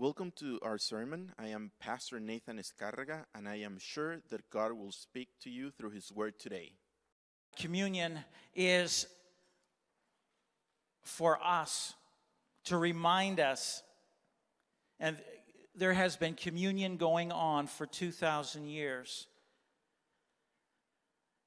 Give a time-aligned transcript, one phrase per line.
[0.00, 1.30] Welcome to our sermon.
[1.38, 5.70] I am Pastor Nathan Escarraga, and I am sure that God will speak to you
[5.70, 6.72] through His Word today.
[7.58, 8.20] Communion
[8.54, 9.06] is
[11.02, 11.92] for us
[12.64, 13.82] to remind us,
[14.98, 15.18] and
[15.74, 19.26] there has been communion going on for 2,000 years.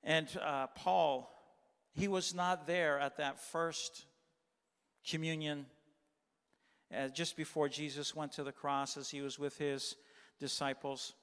[0.04, 1.28] And uh, Paul,
[1.94, 4.06] he was not there at that first
[5.10, 5.66] communion
[6.96, 9.96] uh, just before Jesus went to the cross as he was with his
[10.40, 11.14] disciples.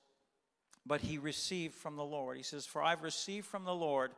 [0.87, 2.37] But he received from the Lord.
[2.37, 4.13] He says, For I've received from the Lord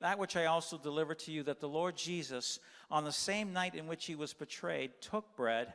[0.00, 2.58] that which I also delivered to you, that the Lord Jesus,
[2.90, 5.72] on the same night in which he was betrayed, took bread,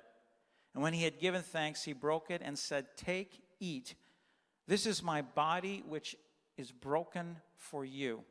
[0.73, 3.95] and when he had given thanks, he broke it and said, Take, eat.
[4.67, 6.15] This is my body, which
[6.57, 8.21] is broken for you.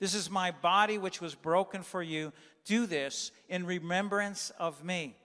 [0.00, 2.32] This is my body, which was broken for you.
[2.64, 5.16] Do this in remembrance of me.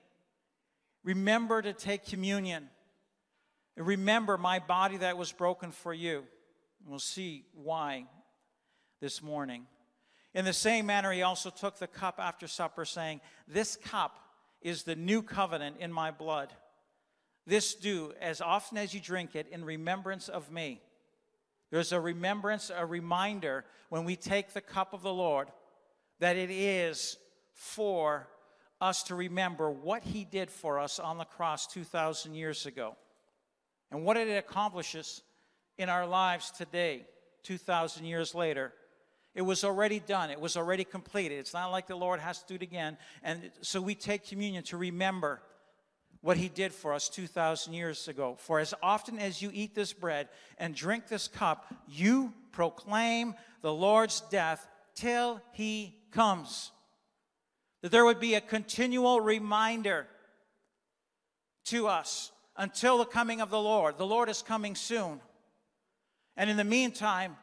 [1.04, 2.70] Remember to take communion.
[3.76, 6.24] Remember my body that was broken for you.
[6.86, 8.06] We'll see why
[9.02, 9.68] this morning.
[10.34, 14.20] In the same manner, he also took the cup after supper, saying, This cup
[14.62, 16.54] is the new covenant in my blood.
[17.46, 20.82] This do as often as you drink it in remembrance of me.
[21.72, 25.50] There's a remembrance, a reminder when we take the cup of the Lord
[26.20, 27.18] that it is
[27.54, 28.28] for
[28.80, 32.96] us to remember what he did for us on the cross 2,000 years ago
[33.92, 35.22] and what it accomplishes
[35.78, 37.06] in our lives today,
[37.44, 38.74] 2,000 years later.
[39.34, 40.32] It was already done.
[40.32, 41.38] It was already completed.
[41.38, 42.98] It's not like the Lord has to do it again.
[43.24, 45.42] And so we take communion to remember
[46.22, 48.36] what he did for us 2,000 years ago.
[48.40, 53.72] For as often as you eat this bread and drink this cup, you proclaim the
[53.72, 56.72] Lord's death till he comes.
[57.82, 60.08] That there would be a continual reminder
[61.66, 63.98] to us until the coming of the Lord.
[63.98, 65.22] The Lord is coming soon.
[66.36, 67.36] And in the meantime,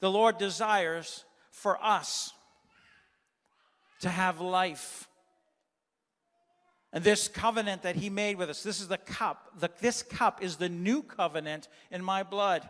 [0.00, 2.32] the Lord desires for us
[4.00, 5.08] to have life.
[6.92, 9.60] And this covenant that he made with us, this is the cup.
[9.60, 12.68] The, this cup is the new covenant in my blood,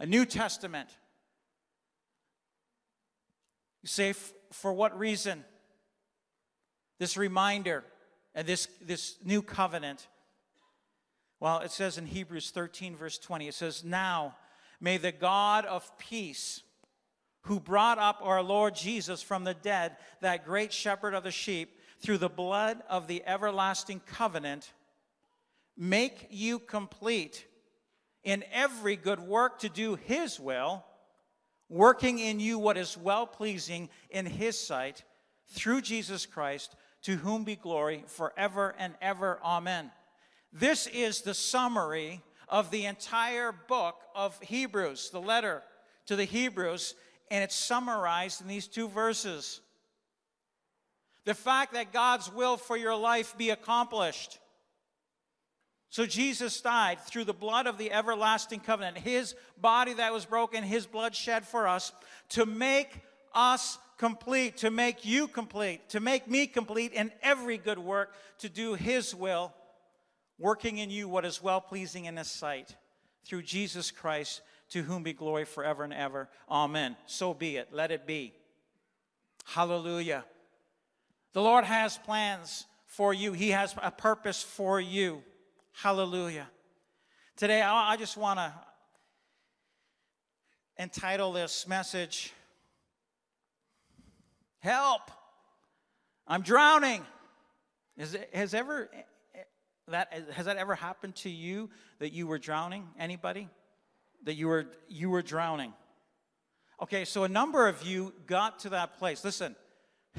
[0.00, 0.88] a New Testament.
[3.82, 4.14] You say,
[4.52, 5.44] for what reason?
[6.98, 7.84] This reminder
[8.34, 10.08] and this, this new covenant.
[11.40, 14.36] Well, it says in Hebrews 13, verse 20, it says, Now
[14.80, 16.62] may the God of peace,
[17.42, 21.78] who brought up our Lord Jesus from the dead, that great shepherd of the sheep,
[22.00, 24.72] through the blood of the everlasting covenant,
[25.76, 27.46] make you complete
[28.22, 30.84] in every good work to do his will
[31.68, 35.04] working in you what is well pleasing in his sight
[35.48, 39.38] through Jesus Christ, to whom be glory forever and ever.
[39.44, 39.90] Amen.
[40.52, 45.62] This is the summary of the entire book of Hebrews, the letter
[46.06, 46.94] to the Hebrews,
[47.30, 49.60] and it's summarized in these two verses.
[51.24, 54.38] The fact that God's will for your life be accomplished
[55.90, 60.62] so Jesus died through the blood of the everlasting covenant, his body that was broken,
[60.62, 61.92] his blood shed for us,
[62.30, 63.00] to make
[63.34, 68.48] us complete, to make you complete, to make me complete in every good work, to
[68.48, 69.52] do his will,
[70.38, 72.76] working in you what is well pleasing in his sight.
[73.24, 76.28] Through Jesus Christ, to whom be glory forever and ever.
[76.50, 76.96] Amen.
[77.06, 77.68] So be it.
[77.72, 78.34] Let it be.
[79.44, 80.24] Hallelujah.
[81.32, 85.22] The Lord has plans for you, He has a purpose for you.
[85.80, 86.48] Hallelujah.
[87.36, 88.52] Today, I just want to
[90.76, 92.32] entitle this message
[94.58, 95.02] Help!
[96.26, 97.06] I'm drowning.
[97.96, 98.90] Is it, has ever
[99.86, 102.88] that has that ever happened to you that you were drowning?
[102.98, 103.48] Anybody?
[104.24, 105.72] That you were you were drowning.
[106.82, 109.24] Okay, so a number of you got to that place.
[109.24, 109.54] Listen,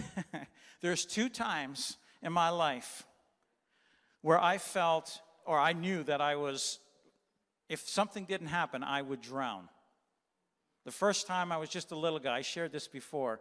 [0.82, 3.04] there's two times in my life
[4.22, 5.20] where I felt
[5.50, 6.78] or I knew that I was,
[7.70, 9.68] if something didn't happen, I would drown.
[10.86, 13.40] The first time I was just a little guy, I shared this before.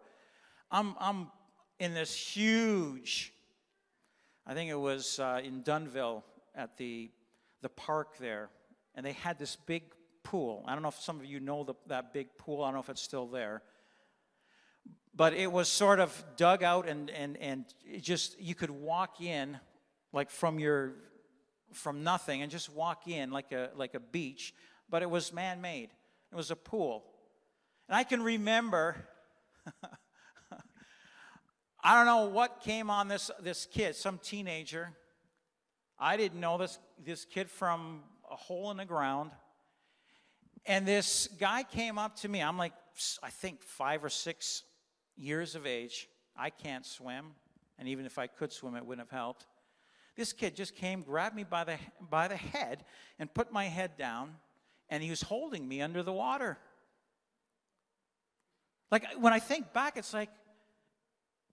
[0.70, 1.31] I'm, I'm
[1.78, 3.34] in this huge,
[4.46, 6.22] I think it was uh, in Dunnville
[6.55, 7.10] at the,
[7.60, 8.49] the park there,
[8.94, 9.82] and they had this big
[10.22, 10.64] pool.
[10.66, 12.81] I don't know if some of you know the, that big pool, I don't know
[12.81, 13.60] if it's still there.
[15.14, 17.66] But it was sort of dug out, and, and, and
[18.00, 19.58] just, you could walk in
[20.14, 20.94] like from your
[21.73, 24.55] from nothing and just walk in like a, like a beach,
[24.88, 25.91] but it was man made.
[26.32, 27.05] It was a pool.
[27.88, 28.97] And I can remember,
[31.82, 34.91] I don't know what came on this, this kid, some teenager.
[35.99, 39.31] I didn't know this, this kid from a hole in the ground.
[40.67, 42.43] And this guy came up to me.
[42.43, 42.75] I'm like,
[43.23, 44.65] I think five or six
[45.17, 46.09] years of age.
[46.37, 47.32] I can't swim.
[47.79, 49.47] And even if I could swim, it wouldn't have helped.
[50.19, 51.76] This kid just came, grabbed me by the,
[52.11, 52.85] by the head,
[53.20, 54.35] and put my head down,
[54.91, 56.59] and he was holding me under the water.
[58.91, 60.31] Like, when I think back, it's like,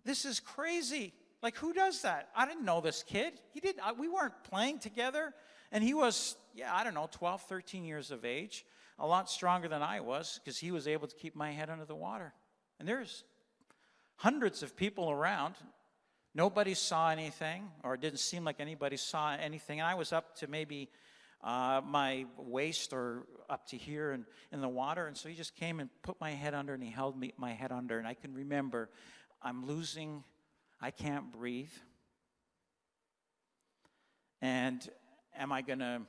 [0.03, 1.13] this is crazy.
[1.43, 2.29] Like, who does that?
[2.35, 3.33] I didn't know this kid.
[3.53, 5.35] He didn't, we weren't playing together.
[5.71, 8.65] And he was, yeah, I don't know, 12, 13 years of age,
[8.97, 11.85] a lot stronger than I was because he was able to keep my head under
[11.85, 12.33] the water.
[12.79, 13.25] And there's
[14.15, 15.53] hundreds of people around.
[16.35, 19.79] Nobody saw anything, or it didn't seem like anybody saw anything.
[19.79, 20.89] And I was up to maybe
[21.41, 25.07] uh, my waist or up to here in, in the water.
[25.07, 27.53] And so he just came and put my head under and he held me, my
[27.53, 27.97] head under.
[27.97, 28.89] And I can remember
[29.41, 30.25] I'm losing,
[30.81, 31.71] I can't breathe.
[34.41, 34.85] And
[35.37, 36.01] am I going to,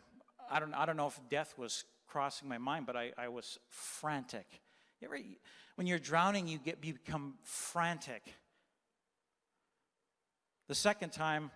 [0.50, 3.58] I don't, I don't know if death was crossing my mind, but I, I was
[3.68, 4.46] frantic.
[5.00, 5.18] You ever,
[5.76, 8.22] when you're drowning, you, get, you become frantic.
[10.68, 11.52] The second time,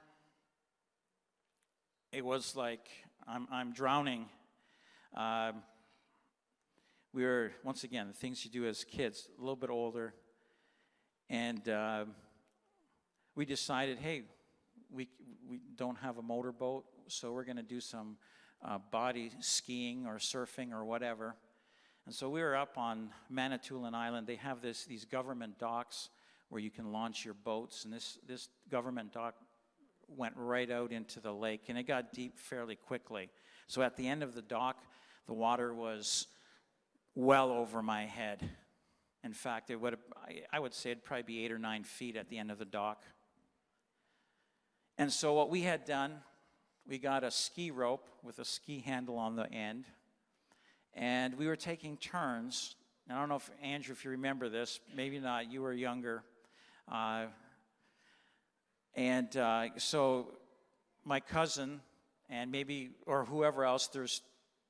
[2.13, 2.89] it was like
[3.27, 4.27] I'm, I'm drowning.
[5.17, 5.51] Uh,
[7.13, 10.15] we were, once again, the things you do as kids, a little bit older.
[11.29, 12.05] And uh,
[13.35, 14.23] we decided, hey,
[14.93, 15.09] we,
[15.45, 18.17] we don't have a motorboat, so we're going to do some
[18.65, 21.35] uh, body skiing or surfing or whatever.
[22.07, 24.29] And so we were up on Manitoulin Island.
[24.29, 26.11] They have this, these government docks
[26.51, 27.85] where you can launch your boats.
[27.85, 29.35] And this, this government dock
[30.09, 33.31] went right out into the lake, and it got deep fairly quickly.
[33.69, 34.77] So at the end of the dock,
[35.27, 36.27] the water was
[37.15, 38.49] well over my head.
[39.23, 39.97] In fact, it would
[40.53, 42.65] I would say it'd probably be eight or nine feet at the end of the
[42.65, 43.03] dock.
[44.99, 46.15] And so what we had done,
[46.87, 49.85] we got a ski rope with a ski handle on the end,
[50.95, 52.75] and we were taking turns.
[53.09, 55.51] I don't know if Andrew, if you remember this, maybe not.
[55.51, 56.23] You were younger.
[56.91, 57.27] Uh,
[58.95, 60.35] and uh, so
[61.05, 61.81] my cousin
[62.29, 64.23] and maybe, or whoever else, there's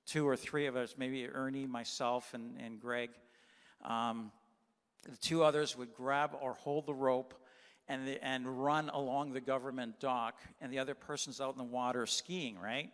[0.07, 3.11] two or three of us, maybe Ernie, myself, and, and Greg.
[3.85, 4.33] Um,
[5.09, 7.35] the two others would grab or hold the rope
[7.89, 11.65] and, the, and run along the government dock, and the other person's out in the
[11.65, 12.91] water skiing, right?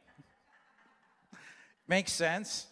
[1.89, 2.67] Makes sense?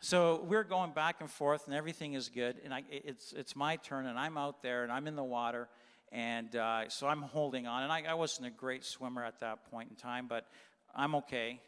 [0.00, 2.60] So we're going back and forth, and everything is good.
[2.64, 5.68] And I, it's, it's my turn, and I'm out there, and I'm in the water.
[6.12, 7.82] And uh, so I'm holding on.
[7.82, 10.46] And I, I, wasn't a great swimmer at that point in time, but
[10.94, 11.60] I'm okay.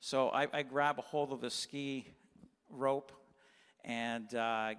[0.00, 2.06] So I, I grab a hold of the ski
[2.70, 3.12] rope,
[3.84, 4.74] and uh,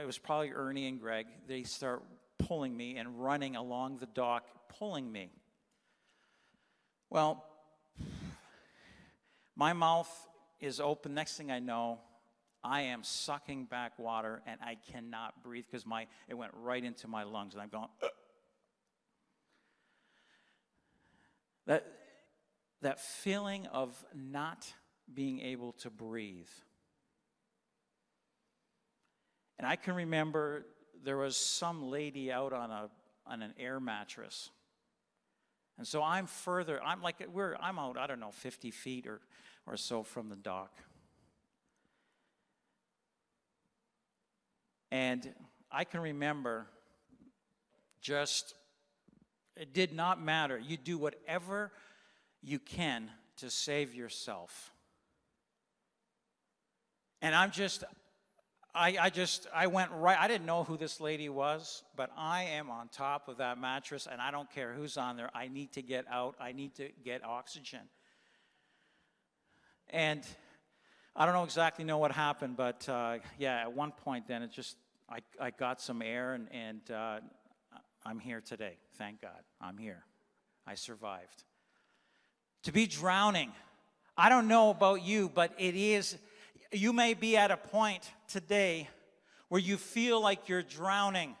[0.00, 1.26] it was probably Ernie and Greg.
[1.46, 2.02] They start
[2.38, 4.46] pulling me and running along the dock,
[4.78, 5.30] pulling me.
[7.10, 7.44] Well,
[9.54, 10.10] my mouth
[10.66, 11.14] is open.
[11.14, 12.00] Next thing I know,
[12.62, 17.08] I am sucking back water and I cannot breathe because my it went right into
[17.08, 17.88] my lungs and I'm going.
[18.02, 18.10] Ugh.
[21.66, 21.86] That
[22.82, 24.72] that feeling of not
[25.12, 26.48] being able to breathe.
[29.58, 30.66] And I can remember
[31.02, 32.90] there was some lady out on a
[33.26, 34.50] on an air mattress.
[35.78, 39.20] And so I'm further, I'm like we're I'm out, I don't know, 50 feet or
[39.66, 40.70] or so from the dock.
[44.90, 45.34] And
[45.70, 46.68] I can remember
[48.00, 48.54] just,
[49.56, 50.58] it did not matter.
[50.58, 51.72] You do whatever
[52.42, 54.72] you can to save yourself.
[57.20, 57.82] And I'm just,
[58.76, 62.42] I, I just, I went right, I didn't know who this lady was, but I
[62.42, 65.30] am on top of that mattress and I don't care who's on there.
[65.34, 67.80] I need to get out, I need to get oxygen.
[69.88, 70.22] And
[71.14, 74.52] I don't know exactly know what happened, but uh, yeah, at one point then it
[74.52, 74.76] just,
[75.08, 77.20] I, I got some air and, and uh,
[78.04, 78.76] I'm here today.
[78.98, 79.40] Thank God.
[79.58, 80.04] I'm here.
[80.66, 81.44] I survived.
[82.64, 83.52] To be drowning,
[84.18, 86.18] I don't know about you, but it is,
[86.72, 88.88] you may be at a point today
[89.48, 91.36] where you feel like you're drowning.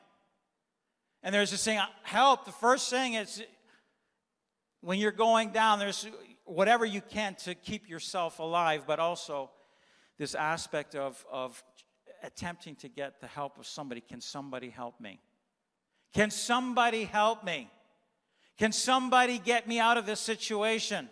[1.22, 2.44] And there's this saying, help.
[2.44, 3.42] The first thing is
[4.80, 6.06] when you're going down, there's
[6.44, 9.50] whatever you can to keep yourself alive, but also
[10.18, 11.62] this aspect of, of
[12.22, 14.00] attempting to get the help of somebody.
[14.00, 15.20] Can somebody help me?
[16.14, 17.68] Can somebody help me?
[18.56, 21.10] Can somebody get me out of this situation?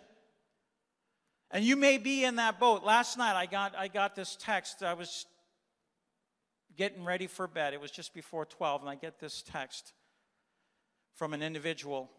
[1.51, 2.83] And you may be in that boat.
[2.83, 4.83] Last night I got I got this text.
[4.83, 5.25] I was
[6.75, 7.73] getting ready for bed.
[7.73, 9.93] It was just before 12 and I get this text
[11.15, 12.09] from an individual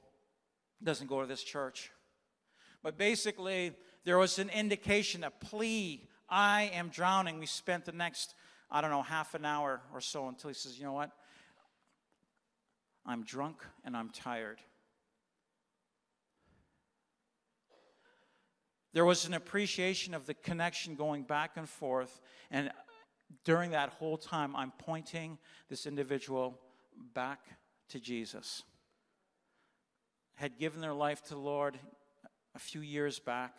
[0.82, 1.90] doesn't go to this church.
[2.82, 3.72] But basically,
[4.04, 6.08] there was an indication, a plea.
[6.28, 7.38] I am drowning.
[7.38, 8.34] We spent the next,
[8.70, 11.10] I don't know, half an hour or so until he says, You know what?
[13.04, 14.60] I'm drunk and I'm tired.
[18.96, 22.18] There was an appreciation of the connection going back and forth.
[22.50, 22.70] And
[23.44, 25.36] during that whole time, I'm pointing
[25.68, 26.58] this individual
[27.12, 27.40] back
[27.90, 28.62] to Jesus.
[30.36, 31.78] Had given their life to the Lord
[32.54, 33.58] a few years back.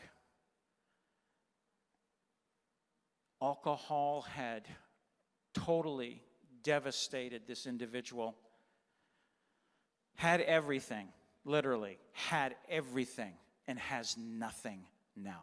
[3.40, 4.68] Alcohol had
[5.54, 6.24] totally
[6.64, 8.36] devastated this individual.
[10.16, 11.10] Had everything,
[11.46, 13.34] literally, had everything,
[13.68, 14.80] and has nothing
[15.18, 15.42] now.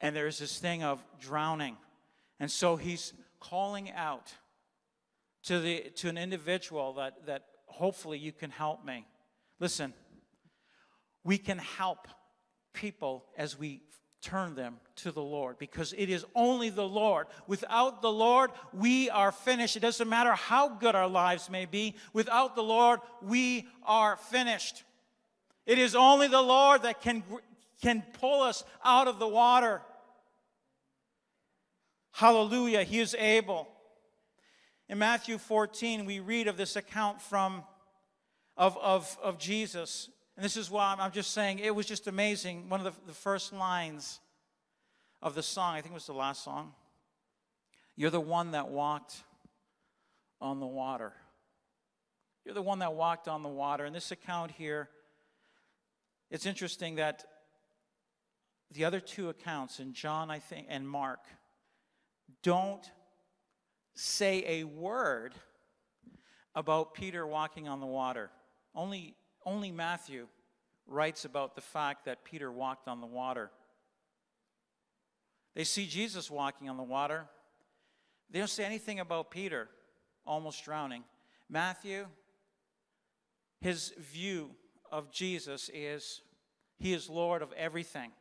[0.00, 1.76] And there's this thing of drowning.
[2.38, 4.32] And so he's calling out
[5.44, 9.06] to, the, to an individual that, that hopefully you can help me.
[9.58, 9.92] Listen,
[11.24, 12.08] we can help
[12.72, 13.82] people as we
[14.22, 17.26] turn them to the Lord because it is only the Lord.
[17.46, 19.76] Without the Lord, we are finished.
[19.76, 24.84] It doesn't matter how good our lives may be, without the Lord, we are finished.
[25.70, 27.22] It is only the Lord that can,
[27.80, 29.82] can pull us out of the water.
[32.10, 33.68] Hallelujah, He is able.
[34.88, 37.62] In Matthew 14, we read of this account from
[38.56, 40.10] of, of, of Jesus.
[40.34, 42.68] And this is why I'm just saying it was just amazing.
[42.68, 44.18] One of the, the first lines
[45.22, 46.72] of the song, I think it was the last song.
[47.94, 49.22] You're the one that walked
[50.40, 51.12] on the water.
[52.44, 53.84] You're the one that walked on the water.
[53.84, 54.88] In this account here,
[56.30, 57.24] it's interesting that
[58.72, 61.20] the other two accounts in John, I think, and Mark
[62.42, 62.88] don't
[63.94, 65.34] say a word
[66.54, 68.30] about Peter walking on the water.
[68.74, 70.28] Only, only Matthew
[70.86, 73.50] writes about the fact that Peter walked on the water.
[75.54, 77.26] They see Jesus walking on the water.
[78.30, 79.68] They don't say anything about Peter
[80.24, 81.02] almost drowning.
[81.48, 82.06] Matthew,
[83.60, 84.50] his view
[84.90, 86.22] of Jesus is
[86.78, 88.12] He is Lord of everything.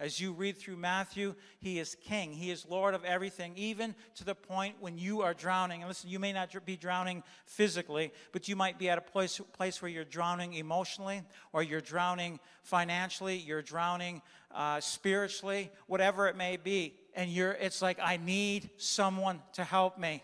[0.00, 2.32] As you read through Matthew, He is King.
[2.32, 5.82] He is Lord of everything, even to the point when you are drowning.
[5.82, 9.38] And listen, you may not be drowning physically, but you might be at a place,
[9.52, 11.20] place where you're drowning emotionally,
[11.52, 14.22] or you're drowning financially, you're drowning
[14.54, 16.94] uh, spiritually, whatever it may be.
[17.14, 20.22] And you're, it's like, I need someone to help me.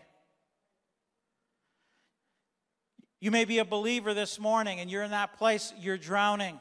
[3.19, 6.59] You may be a believer this morning and you're in that place, you're drowning.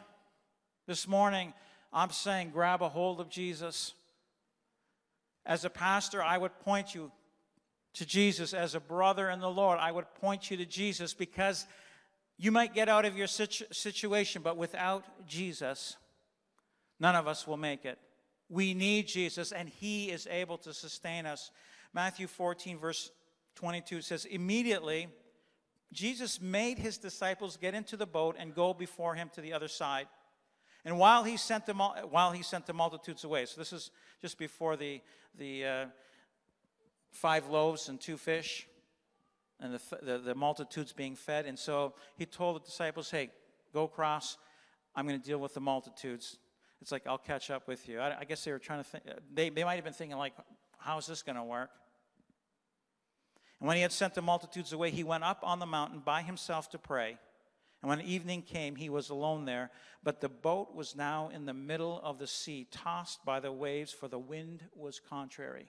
[0.86, 1.52] This morning,
[1.92, 3.92] I'm saying grab a hold of Jesus.
[5.44, 7.12] As a pastor, I would point you
[7.94, 8.54] to Jesus.
[8.54, 11.66] As a brother in the Lord, I would point you to Jesus because
[12.38, 15.96] you might get out of your situ- situation, but without Jesus,
[17.00, 17.98] none of us will make it.
[18.48, 21.50] We need Jesus, and He is able to sustain us.
[21.92, 23.10] Matthew 14, verse
[23.56, 25.08] 22 says, Immediately,
[25.96, 29.68] Jesus made his disciples get into the boat and go before him to the other
[29.68, 30.06] side.
[30.84, 34.38] And while he sent the, while he sent the multitudes away, so this is just
[34.38, 35.00] before the,
[35.38, 35.86] the uh,
[37.10, 38.68] five loaves and two fish,
[39.58, 41.46] and the, the, the multitudes being fed.
[41.46, 43.30] And so he told the disciples, hey,
[43.72, 44.36] go across.
[44.94, 46.36] I'm going to deal with the multitudes.
[46.82, 48.00] It's like, I'll catch up with you.
[48.00, 50.34] I, I guess they were trying to think, they, they might have been thinking, like,
[50.78, 51.70] how's this going to work?
[53.60, 56.22] And when he had sent the multitudes away, he went up on the mountain by
[56.22, 57.18] himself to pray.
[57.82, 59.70] And when evening came, he was alone there.
[60.02, 63.92] But the boat was now in the middle of the sea, tossed by the waves,
[63.92, 65.68] for the wind was contrary.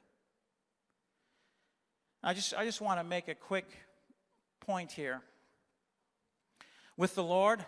[2.24, 3.68] I just, I just want to make a quick
[4.60, 5.22] point here.
[6.98, 7.64] With the Lord,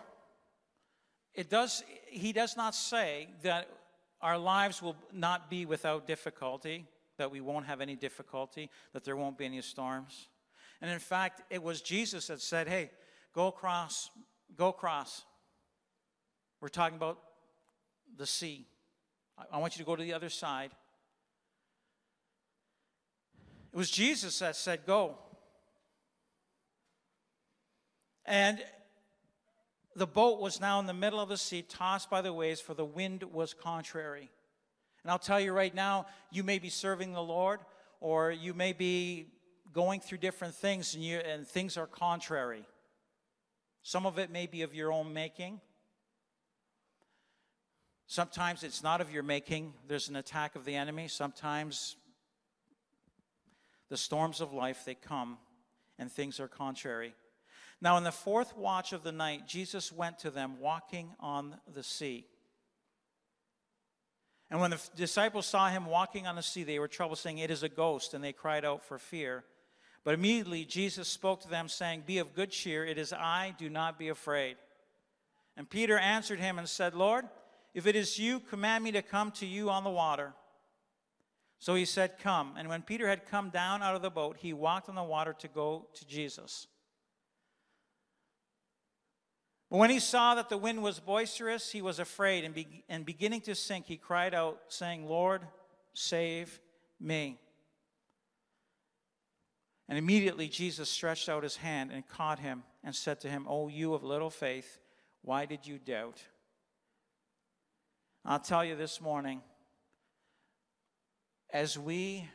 [1.34, 3.68] it does, he does not say that
[4.20, 6.86] our lives will not be without difficulty
[7.20, 10.28] that we won't have any difficulty, that there won't be any storms.
[10.80, 12.90] And in fact, it was Jesus that said, Hey,
[13.34, 14.10] go across,
[14.56, 15.26] go across.
[16.62, 17.18] We're talking about
[18.16, 18.66] the sea.
[19.52, 20.70] I want you to go to the other side.
[23.70, 25.18] It was Jesus that said, Go.
[28.24, 28.64] And
[29.94, 32.72] the boat was now in the middle of the sea, tossed by the waves, for
[32.72, 34.30] the wind was contrary.
[35.02, 37.60] And I'll tell you right now, you may be serving the Lord,
[38.00, 39.26] or you may be
[39.72, 42.64] going through different things, and, you, and things are contrary.
[43.82, 45.60] Some of it may be of your own making.
[48.06, 51.06] Sometimes it's not of your making, there's an attack of the enemy.
[51.06, 51.94] Sometimes
[53.88, 55.38] the storms of life, they come,
[55.98, 57.14] and things are contrary.
[57.80, 61.82] Now, in the fourth watch of the night, Jesus went to them walking on the
[61.82, 62.26] sea.
[64.50, 67.50] And when the disciples saw him walking on the sea, they were troubled, saying, It
[67.50, 69.44] is a ghost, and they cried out for fear.
[70.02, 73.68] But immediately Jesus spoke to them, saying, Be of good cheer, it is I, do
[73.68, 74.56] not be afraid.
[75.56, 77.26] And Peter answered him and said, Lord,
[77.74, 80.32] if it is you, command me to come to you on the water.
[81.60, 82.54] So he said, Come.
[82.56, 85.34] And when Peter had come down out of the boat, he walked on the water
[85.40, 86.66] to go to Jesus.
[89.70, 93.06] But when he saw that the wind was boisterous, he was afraid, and, be- and
[93.06, 95.42] beginning to sink, he cried out, saying, Lord,
[95.94, 96.60] save
[97.00, 97.38] me.
[99.88, 103.68] And immediately Jesus stretched out his hand and caught him and said to him, O
[103.68, 104.78] you of little faith,
[105.22, 106.20] why did you doubt?
[108.24, 109.40] I'll tell you this morning,
[111.52, 112.28] as we,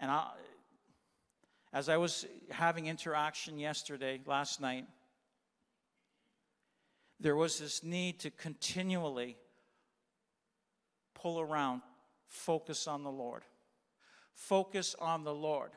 [0.00, 0.30] and I,
[1.72, 4.86] as I was having interaction yesterday, last night,
[7.20, 9.36] there was this need to continually
[11.14, 11.82] pull around,
[12.26, 13.42] focus on the Lord.
[14.34, 15.70] Focus on the Lord.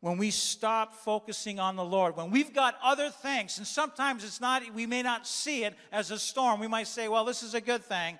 [0.00, 4.40] When we stop focusing on the Lord, when we've got other things, and sometimes it's
[4.40, 6.58] not, we may not see it as a storm.
[6.58, 8.18] We might say, well, this is a good thing.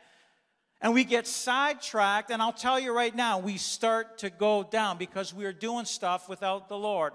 [0.80, 4.98] And we get sidetracked, and I'll tell you right now, we start to go down
[4.98, 7.12] because we are doing stuff without the Lord.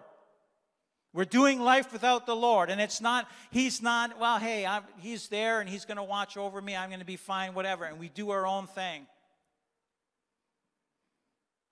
[1.13, 5.29] We're doing life without the Lord, and it's not, He's not, well, hey, I'm, He's
[5.29, 7.85] there and He's going to watch over me, I'm going to be fine, whatever.
[7.85, 9.07] And we do our own thing.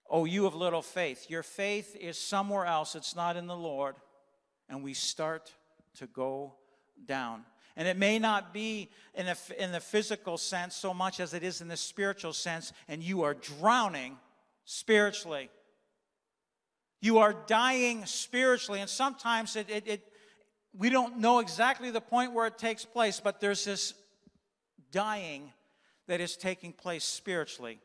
[0.09, 1.29] Oh, you of little faith.
[1.29, 3.95] Your faith is somewhere else, it's not in the Lord.
[4.69, 5.51] And we start
[5.97, 6.55] to go
[7.05, 7.43] down.
[7.75, 9.27] And it may not be in,
[9.59, 13.23] in the physical sense so much as it is in the spiritual sense, and you
[13.23, 14.17] are drowning
[14.63, 15.49] spiritually.
[17.05, 20.11] You are dying spiritually, and sometimes it, it, it,
[20.75, 23.93] we don't know exactly the point where it takes place, but there's this
[24.91, 25.53] dying
[26.07, 27.79] that is taking place spiritually.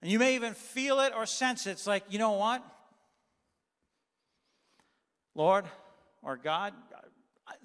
[0.00, 1.70] And you may even feel it or sense it.
[1.72, 2.64] It's like, you know what?
[5.34, 5.64] Lord
[6.22, 6.74] or God,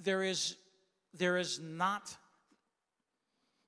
[0.01, 0.55] there is,
[1.13, 2.17] there is not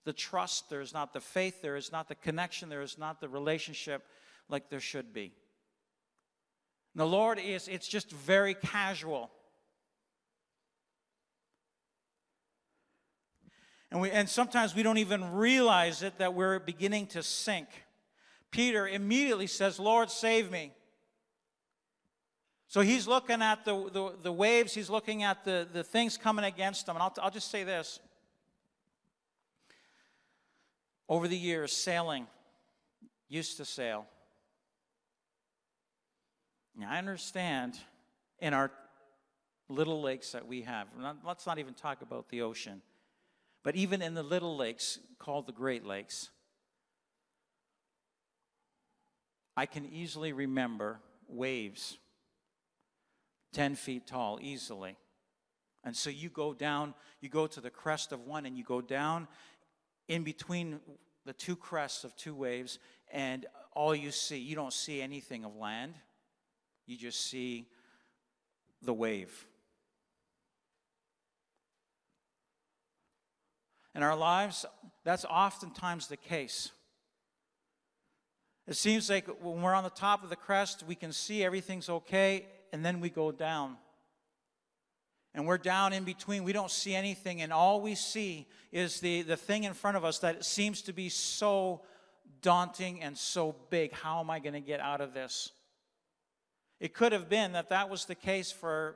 [0.05, 3.21] the trust, there is not the faith, there is not the connection, there is not
[3.21, 4.07] the relationship
[4.49, 5.33] like there should be.
[6.93, 9.31] And the Lord is, it's just very casual.
[13.91, 17.67] And, we, and sometimes we don't even realize it that we're beginning to sink.
[18.51, 20.71] Peter immediately says, Lord, save me.
[22.67, 26.45] So he's looking at the, the, the, waves, he's looking at the, the things coming
[26.45, 26.95] against him.
[26.95, 27.99] And I'll, I'll just say this.
[31.07, 32.27] Over the years, sailing,
[33.27, 34.05] used to sail.
[36.79, 37.77] Now, I understand
[38.39, 38.71] in our
[39.67, 40.87] little lakes that we have,
[41.25, 42.81] let's not even talk about the ocean,
[43.63, 46.29] but even in the little lakes called the Great Lakes,
[49.57, 51.97] I can easily remember waves
[53.51, 54.95] 10 feet tall easily.
[55.83, 58.79] And so you go down, you go to the crest of one, and you go
[58.79, 59.27] down
[60.07, 60.79] in between
[61.25, 62.79] the two crests of two waves,
[63.11, 65.93] and all you see, you don't see anything of land,
[66.89, 67.67] you just see
[68.81, 69.45] the wave.
[73.93, 74.65] In our lives,
[75.03, 76.71] that's oftentimes the case.
[78.67, 81.89] It seems like when we're on the top of the crest, we can see everything's
[81.89, 83.77] okay, and then we go down.
[85.35, 86.43] And we're down in between.
[86.43, 90.03] We don't see anything, and all we see is the, the thing in front of
[90.03, 91.81] us that seems to be so
[92.41, 93.91] daunting and so big.
[93.91, 95.51] How am I going to get out of this?
[96.79, 98.95] It could have been that that was the case for,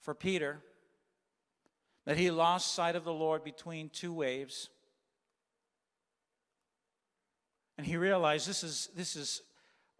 [0.00, 0.60] for Peter,
[2.06, 4.70] that he lost sight of the Lord between two waves
[7.80, 9.40] and he realized this is, this is,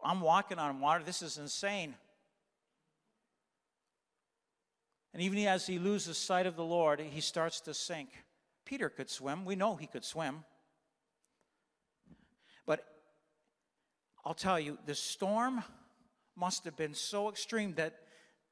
[0.03, 1.03] I'm walking on water.
[1.03, 1.95] This is insane.
[5.15, 8.09] And even as he loses sight of the Lord, he starts to sink.
[8.65, 9.45] Peter could swim.
[9.45, 10.43] We know he could swim.
[12.67, 12.85] But
[14.23, 15.63] I'll tell you, the storm
[16.41, 17.93] must have been so extreme that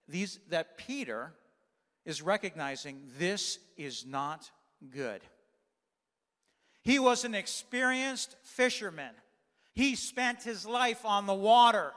[0.07, 1.33] these that Peter
[2.05, 4.49] is recognizing this is not
[4.91, 5.21] good.
[6.83, 9.11] He was an experienced fisherman.
[9.73, 11.91] He spent his life on the water.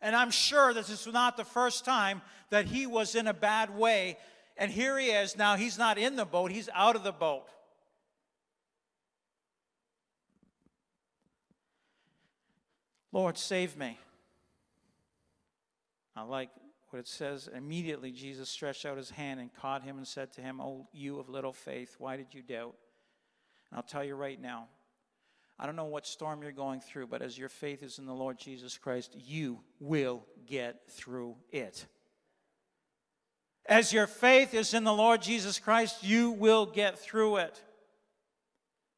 [0.00, 3.76] And I'm sure this was not the first time that he was in a bad
[3.76, 4.16] way.
[4.56, 7.46] And here he is now, he's not in the boat, he's out of the boat.
[13.12, 13.98] Lord, save me.
[16.18, 16.50] I like
[16.90, 20.40] what it says, immediately Jesus stretched out his hand and caught him and said to
[20.40, 22.74] him, Oh, you of little faith, why did you doubt?
[23.70, 24.68] And I'll tell you right now,
[25.58, 28.14] I don't know what storm you're going through, but as your faith is in the
[28.14, 31.86] Lord Jesus Christ, you will get through it.
[33.66, 37.62] As your faith is in the Lord Jesus Christ, you will get through it.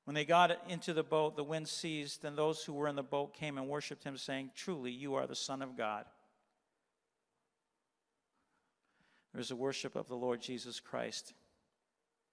[0.04, 3.02] When they got into the boat, the wind ceased, and those who were in the
[3.02, 6.04] boat came and worshiped him, saying, Truly, you are the Son of God.
[9.32, 11.34] There's a worship of the Lord Jesus Christ.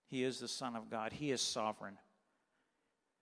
[0.07, 1.97] He is the Son of God, He is sovereign.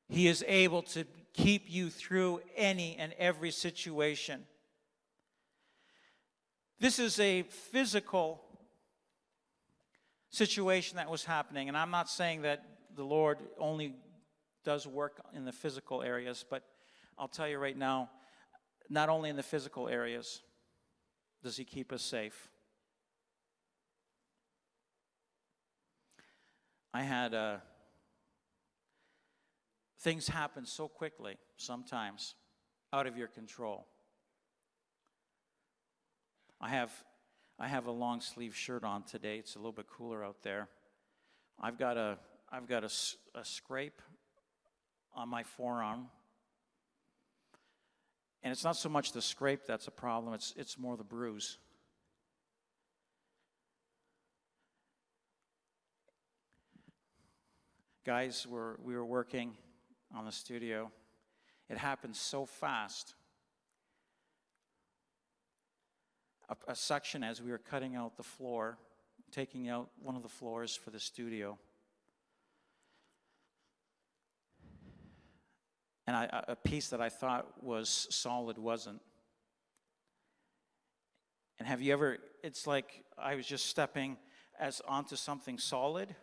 [0.08, 4.46] He is able to keep you through any and every situation.
[6.80, 8.42] This is a physical
[10.30, 12.64] situation that was happening, and I'm not saying that
[12.96, 13.96] the Lord only
[14.64, 16.64] does work in the physical areas, but
[17.18, 18.10] I'll tell you right now,
[18.90, 20.42] not only in the physical areas
[21.44, 22.50] does He keep us safe.
[26.96, 27.58] I had uh,
[30.00, 32.36] things happen so quickly sometimes
[32.94, 33.86] out of your control.
[36.62, 36.94] I have
[37.60, 39.40] I have a long sleeve shirt on today.
[39.40, 40.70] It's a little bit cooler out there.
[41.60, 42.18] I've got a
[42.50, 42.92] I've got a,
[43.38, 44.02] a scrape
[45.14, 46.08] on my forearm.
[48.42, 51.58] And it's not so much the scrape that's a problem, it's, it's more the bruise.
[58.06, 59.58] Guys, were, we were working
[60.16, 60.92] on the studio.
[61.72, 63.16] It happened so fast.
[66.48, 68.78] A, a section as we were cutting out the floor,
[69.32, 71.58] taking out one of the floors for the studio.
[76.06, 79.02] And I, a piece that I thought was solid wasn't.
[81.58, 84.18] And have you ever, it's like I was just stepping
[84.60, 86.16] as onto something solid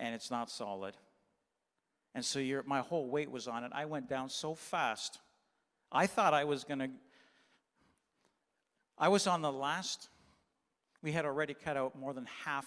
[0.00, 0.96] and it's not solid.
[2.14, 3.70] And so my whole weight was on it.
[3.72, 5.20] I went down so fast.
[5.92, 6.90] I thought I was going to.
[8.98, 10.08] I was on the last.
[11.02, 12.66] We had already cut out more than half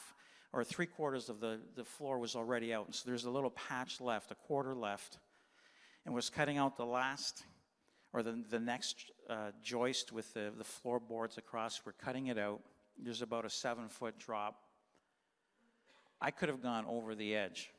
[0.54, 2.86] or three quarters of the, the floor was already out.
[2.86, 5.20] And so there's a little patch left, a quarter left.
[6.06, 7.44] And was cutting out the last
[8.12, 11.82] or the, the next uh, joist with the, the floorboards across.
[11.86, 12.62] We're cutting it out.
[13.02, 14.63] There's about a seven foot drop.
[16.22, 17.70] I could have gone over the edge.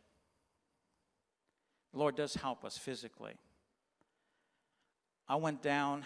[1.92, 3.35] The Lord does help us physically.
[5.29, 6.05] I went down,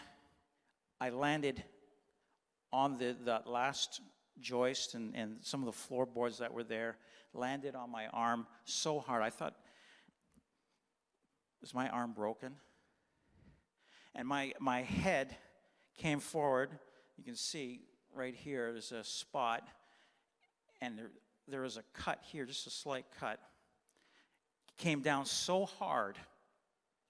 [1.00, 1.64] I landed
[2.72, 4.00] on the, the last
[4.40, 6.96] joist and, and some of the floorboards that were there,
[7.34, 9.22] landed on my arm so hard.
[9.22, 9.54] I thought,
[11.62, 12.54] is my arm broken?
[14.14, 15.36] And my, my head
[15.96, 16.70] came forward.
[17.16, 17.80] You can see
[18.14, 19.66] right here, there's a spot,
[20.80, 21.10] and there,
[21.50, 23.40] there was a cut here, just a slight cut.
[24.76, 26.16] Came down so hard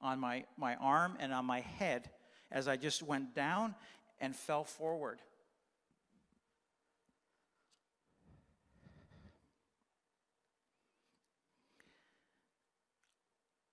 [0.01, 2.11] on my, my arm and on my head
[2.51, 3.74] as I just went down
[4.20, 5.20] and fell forward.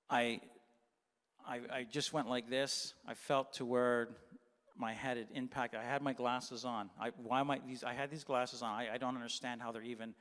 [0.10, 0.40] I,
[1.46, 2.94] I, I just went like this.
[3.08, 4.10] I felt to where
[4.78, 5.80] my head had impacted.
[5.80, 6.90] I had my glasses on.
[7.00, 8.70] I, why am I, these, I had these glasses on.
[8.70, 10.14] I, I don't understand how they're even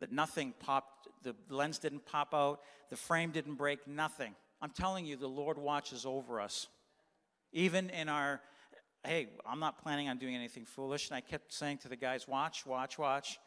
[0.00, 4.34] that nothing popped, the lens didn't pop out, the frame didn't break, nothing.
[4.60, 6.68] I'm telling you, the Lord watches over us.
[7.52, 8.40] Even in our,
[9.04, 11.08] hey, I'm not planning on doing anything foolish.
[11.08, 13.38] And I kept saying to the guys, watch, watch, watch.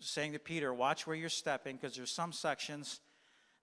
[0.00, 3.00] Saying to Peter, watch where you're stepping, because there's some sections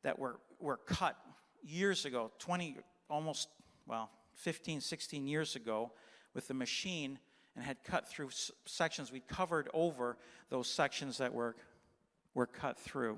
[0.04, 1.18] that were, were cut
[1.64, 2.78] years ago, 20,
[3.10, 3.50] almost,
[3.88, 5.92] well, 15, 16 years ago,
[6.36, 7.18] with the machine
[7.56, 8.30] and had cut through
[8.66, 9.12] sections.
[9.12, 10.18] We covered over
[10.50, 11.56] those sections that were
[12.38, 13.18] were cut through.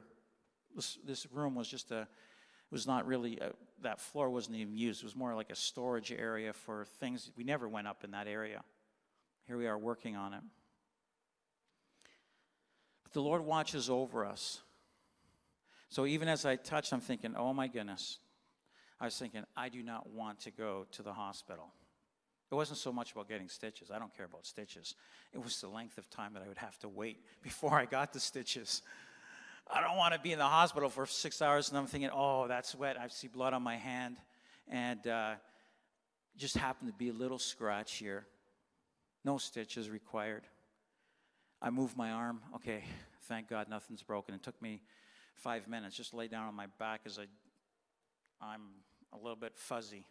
[0.75, 2.08] This, this room was just a, it
[2.71, 3.51] was not really, a,
[3.82, 5.03] that floor wasn't even used.
[5.03, 7.29] It was more like a storage area for things.
[7.36, 8.62] We never went up in that area.
[9.45, 10.41] Here we are working on it.
[13.03, 14.62] But the Lord watches over us.
[15.89, 18.19] So even as I touched, I'm thinking, oh my goodness.
[19.01, 21.73] I was thinking, I do not want to go to the hospital.
[22.51, 23.91] It wasn't so much about getting stitches.
[23.91, 24.95] I don't care about stitches.
[25.34, 28.13] It was the length of time that I would have to wait before I got
[28.13, 28.82] the stitches.
[29.71, 32.47] I don't want to be in the hospital for six hours and I'm thinking, oh,
[32.47, 32.97] that's wet.
[32.99, 34.17] I see blood on my hand.
[34.67, 35.34] And uh,
[36.38, 38.25] just happened to be a little scratch here.
[39.23, 40.43] No stitches required.
[41.62, 42.41] I moved my arm.
[42.55, 42.84] Okay,
[43.23, 44.34] thank God nothing's broken.
[44.34, 44.82] It took me
[45.36, 45.95] five minutes.
[45.95, 47.25] Just lay down on my back as I,
[48.41, 48.62] I'm
[49.13, 50.05] a little bit fuzzy.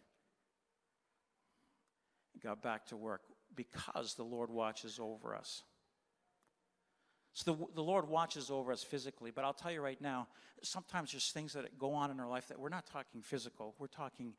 [2.41, 3.21] Got back to work
[3.55, 5.63] because the Lord watches over us.
[7.39, 10.27] So the, the Lord watches over us physically, but I'll tell you right now,
[10.61, 13.87] sometimes there's things that go on in our life that we're not talking physical, we're
[13.87, 14.33] talking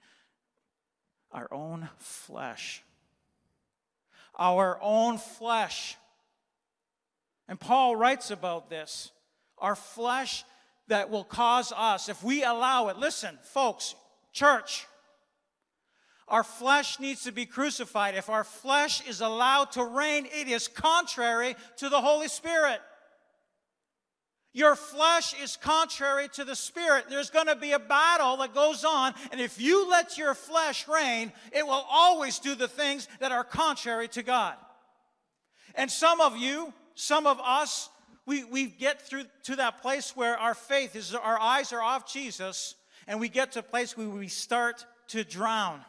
[1.33, 2.83] our own flesh.
[4.35, 5.97] Our own flesh.
[7.49, 9.13] And Paul writes about this.
[9.57, 10.45] Our flesh
[10.89, 13.95] that will cause us, if we allow it, listen, folks,
[14.31, 14.87] church,
[16.29, 18.15] our flesh needs to be crucified.
[18.15, 22.81] If our flesh is allowed to reign, it is contrary to the Holy Spirit.
[24.53, 27.05] Your flesh is contrary to the spirit.
[27.09, 30.89] There's going to be a battle that goes on, and if you let your flesh
[30.89, 34.55] reign, it will always do the things that are contrary to God.
[35.77, 37.91] And some of you, some of us,
[38.27, 42.13] we, we get through to that place where our faith is, our eyes are off
[42.13, 42.75] Jesus,
[43.07, 45.81] and we get to a place where we start to drown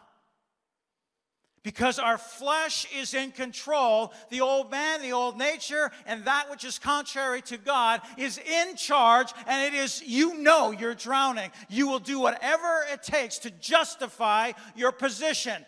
[1.63, 4.13] because our flesh is in control.
[4.29, 8.75] The old man, the old nature, and that which is contrary to God is in
[8.75, 11.51] charge, and it is, you know, you're drowning.
[11.69, 15.65] You will do whatever it takes to justify your position.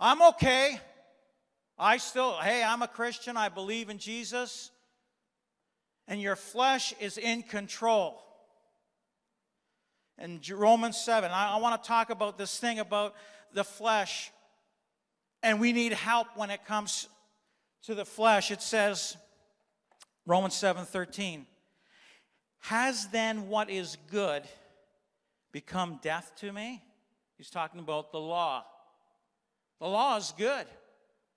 [0.00, 0.80] I'm okay.
[1.78, 3.36] I still, hey, I'm a Christian.
[3.36, 4.70] I believe in Jesus.
[6.08, 8.20] And your flesh is in control.
[10.18, 13.14] And Romans 7, I, I want to talk about this thing about
[13.52, 14.30] the flesh,
[15.42, 17.08] and we need help when it comes
[17.84, 18.50] to the flesh.
[18.50, 19.16] It says,
[20.26, 21.46] Romans 7 13,
[22.60, 24.42] has then what is good
[25.52, 26.82] become death to me?
[27.36, 28.64] He's talking about the law.
[29.80, 30.66] The law is good.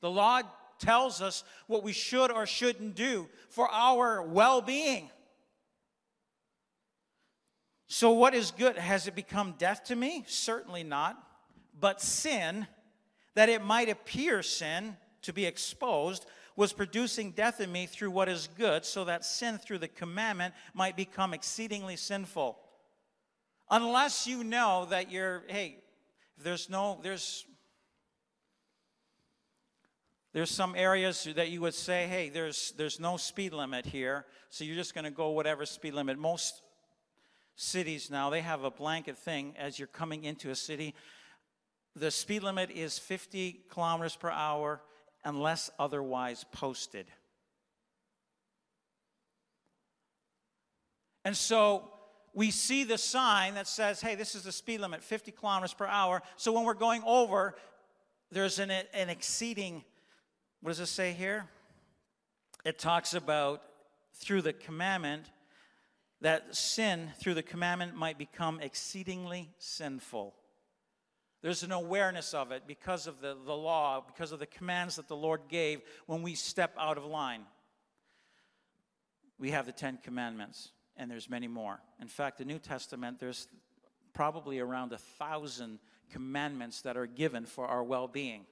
[0.02, 0.42] The law
[0.80, 5.10] tells us what we should or shouldn't do for our well being.
[7.88, 8.78] So, what is good?
[8.78, 10.26] Has it become death to me?
[10.28, 11.16] Certainly not
[11.84, 12.66] but sin,
[13.36, 18.30] that it might appear sin to be exposed, was producing death in me through what
[18.30, 22.58] is good, so that sin through the commandment might become exceedingly sinful.
[23.70, 25.84] Unless you know that you're, hey,
[26.42, 27.46] there's no, there's,
[30.32, 34.64] there's some areas that you would say, hey, there's, there's no speed limit here, so
[34.64, 36.18] you're just going to go whatever speed limit.
[36.18, 36.62] Most
[37.58, 40.96] cities now, they have a blanket thing as you're coming into a city
[41.96, 44.82] the speed limit is 50 kilometers per hour
[45.24, 47.06] unless otherwise posted.
[51.26, 51.90] And so
[52.34, 55.86] we see the sign that says, hey, this is the speed limit, 50 kilometers per
[55.86, 56.22] hour.
[56.36, 57.56] So when we're going over,
[58.32, 59.84] there's an, an exceeding,
[60.62, 61.48] what does it say here?
[62.66, 63.62] It talks about
[64.16, 65.26] through the commandment,
[66.22, 70.34] that sin through the commandment might become exceedingly sinful.
[71.44, 75.10] There's an awareness of it because of the, the law, because of the commands that
[75.10, 77.42] the Lord gave when we step out of line.
[79.38, 81.82] We have the Ten Commandments, and there's many more.
[82.02, 83.50] In fact, the New Testament, there's
[84.14, 85.80] probably around a thousand
[86.14, 88.46] commandments that are given for our well being.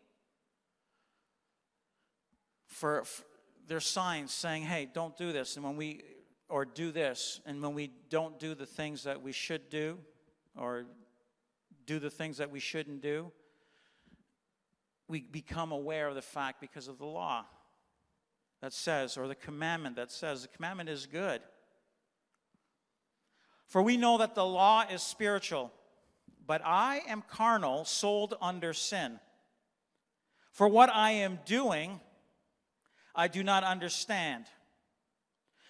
[2.68, 3.24] For, for
[3.68, 6.02] there's signs saying, hey, don't do this, and when we,
[6.50, 9.98] or do this, and when we don't do the things that we should do,
[10.58, 10.88] or
[11.92, 13.30] do the things that we shouldn't do,
[15.10, 17.44] we become aware of the fact because of the law
[18.62, 21.42] that says, or the commandment that says, the commandment is good.
[23.68, 25.70] For we know that the law is spiritual,
[26.48, 29.20] but I am carnal, sold under sin.
[30.54, 32.00] For what I am doing,
[33.14, 34.46] I do not understand.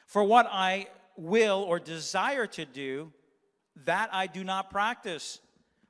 [0.06, 0.86] For what I
[1.18, 3.12] will or desire to do,
[3.86, 5.40] that I do not practice.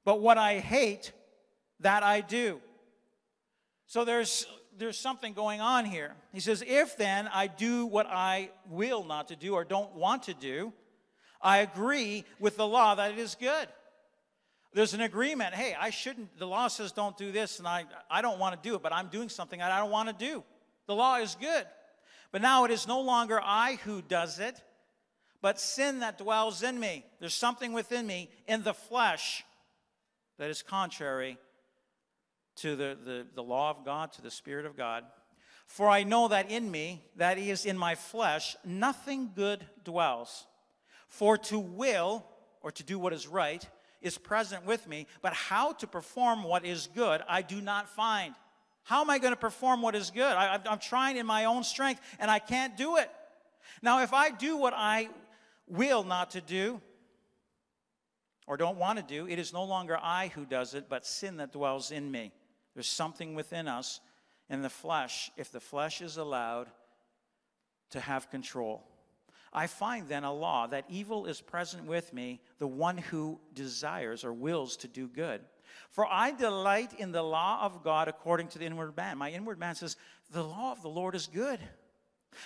[0.03, 1.11] But what I hate,
[1.79, 2.59] that I do.
[3.87, 6.15] So there's there's something going on here.
[6.33, 10.23] He says, If then I do what I will not to do or don't want
[10.23, 10.73] to do,
[11.41, 13.67] I agree with the law that it is good.
[14.73, 15.53] There's an agreement.
[15.53, 18.69] Hey, I shouldn't, the law says don't do this, and I, I don't want to
[18.69, 20.43] do it, but I'm doing something that I don't want to do.
[20.87, 21.65] The law is good.
[22.31, 24.61] But now it is no longer I who does it,
[25.41, 27.03] but sin that dwells in me.
[27.19, 29.43] There's something within me in the flesh
[30.41, 31.37] that is contrary
[32.55, 35.03] to the, the, the law of God, to the Spirit of God.
[35.67, 40.47] For I know that in me, that is in my flesh, nothing good dwells.
[41.07, 42.25] For to will,
[42.63, 43.63] or to do what is right,
[44.01, 48.33] is present with me, but how to perform what is good, I do not find.
[48.81, 50.23] How am I going to perform what is good?
[50.23, 53.11] I, am trying in my own strength, and I can't do it.
[53.83, 55.09] Now, if I do what I
[55.67, 56.81] will not to do,
[58.51, 61.37] or don't want to do, it is no longer I who does it, but sin
[61.37, 62.33] that dwells in me.
[62.73, 64.01] There's something within us
[64.49, 65.31] in the flesh.
[65.37, 66.67] If the flesh is allowed
[67.91, 68.83] to have control.
[69.53, 74.25] I find then a law that evil is present with me, the one who desires
[74.25, 75.39] or wills to do good.
[75.89, 79.17] For I delight in the law of God according to the inward man.
[79.17, 79.95] My inward man says,
[80.29, 81.61] The law of the Lord is good.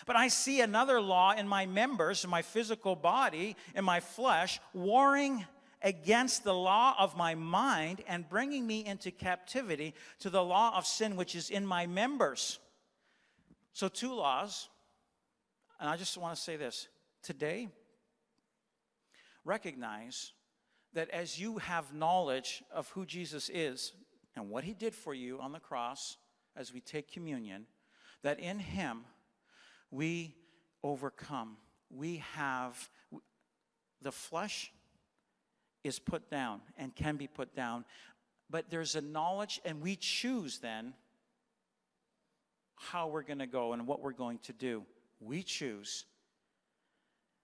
[0.05, 4.59] But I see another law in my members, in my physical body, in my flesh,
[4.71, 5.45] warring
[5.81, 10.85] against the law of my mind and bringing me into captivity to the law of
[10.85, 12.59] sin which is in my members.
[13.73, 14.69] So, two laws.
[15.79, 16.87] And I just want to say this
[17.21, 17.67] today,
[19.43, 20.31] recognize
[20.93, 23.91] that as you have knowledge of who Jesus is
[24.35, 26.17] and what he did for you on the cross
[26.55, 27.65] as we take communion,
[28.23, 29.01] that in him
[29.91, 30.35] we
[30.83, 31.57] overcome.
[31.89, 32.89] We have
[34.01, 34.71] the flesh
[35.85, 37.85] is put down and can be put down,
[38.49, 40.93] but there's a knowledge, and we choose then
[42.75, 44.83] how we're going to go and what we're going to do.
[45.19, 46.05] We choose.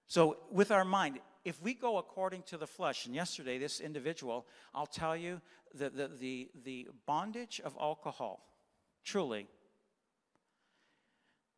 [0.08, 4.48] So, with our mind, if we go according to the flesh, and yesterday this individual,
[4.74, 5.40] I'll tell you
[5.76, 8.44] that the, the, the bondage of alcohol,
[9.06, 9.48] truly,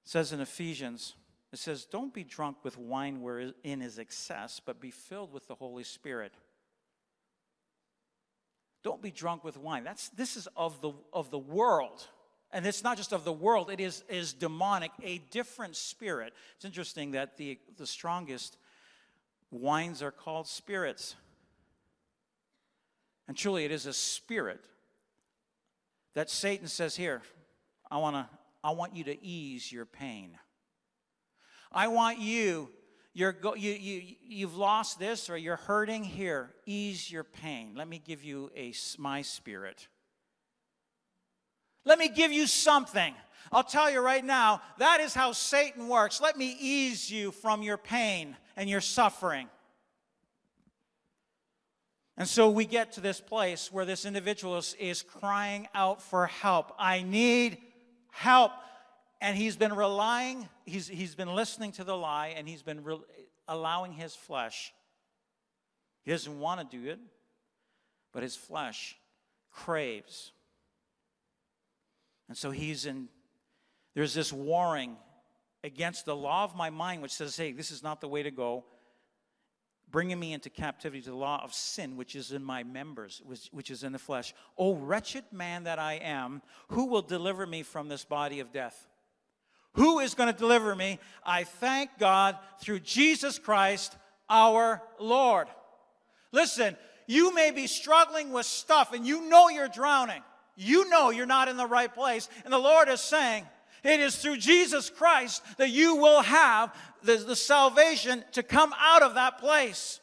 [0.03, 1.15] says in Ephesians,
[1.53, 5.55] it says, Don't be drunk with wine wherein is excess, but be filled with the
[5.55, 6.33] Holy Spirit.
[8.83, 9.83] Don't be drunk with wine.
[9.83, 12.05] That's, this is of the, of the world.
[12.51, 16.33] And it's not just of the world, it is, is demonic, a different spirit.
[16.55, 18.57] It's interesting that the, the strongest
[19.49, 21.15] wines are called spirits.
[23.27, 24.65] And truly, it is a spirit
[26.13, 27.21] that Satan says, Here,
[27.89, 28.29] I, wanna,
[28.63, 30.37] I want you to ease your pain.
[31.71, 32.69] I want you
[33.13, 36.49] you're go, you, you, you've lost this or you're hurting here.
[36.65, 37.73] Ease your pain.
[37.75, 39.87] Let me give you a my spirit.
[41.85, 43.13] Let me give you something.
[43.51, 46.21] I'll tell you right now that is how satan works.
[46.21, 49.47] Let me ease you from your pain and your suffering.
[52.17, 56.27] And so we get to this place where this individual is, is crying out for
[56.27, 56.71] help.
[56.77, 57.57] I need
[58.11, 58.51] help
[59.23, 62.99] and he's been relying, he's, he's been listening to the lie, and he's been re-
[63.47, 64.73] allowing his flesh.
[66.03, 66.99] He doesn't want to do it,
[68.11, 68.97] but his flesh
[69.49, 70.33] craves.
[72.27, 73.07] And so he's in,
[73.95, 74.97] there's this warring
[75.63, 78.31] against the law of my mind, which says, hey, this is not the way to
[78.31, 78.65] go,
[79.89, 83.47] bringing me into captivity to the law of sin, which is in my members, which,
[83.53, 84.33] which is in the flesh.
[84.57, 88.89] O wretched man that I am, who will deliver me from this body of death?
[89.73, 90.99] Who is going to deliver me?
[91.25, 93.95] I thank God through Jesus Christ
[94.29, 95.47] our Lord.
[96.31, 100.21] Listen, you may be struggling with stuff and you know you're drowning.
[100.55, 102.29] You know you're not in the right place.
[102.43, 103.45] And the Lord is saying,
[103.83, 109.01] it is through Jesus Christ that you will have the, the salvation to come out
[109.01, 109.99] of that place.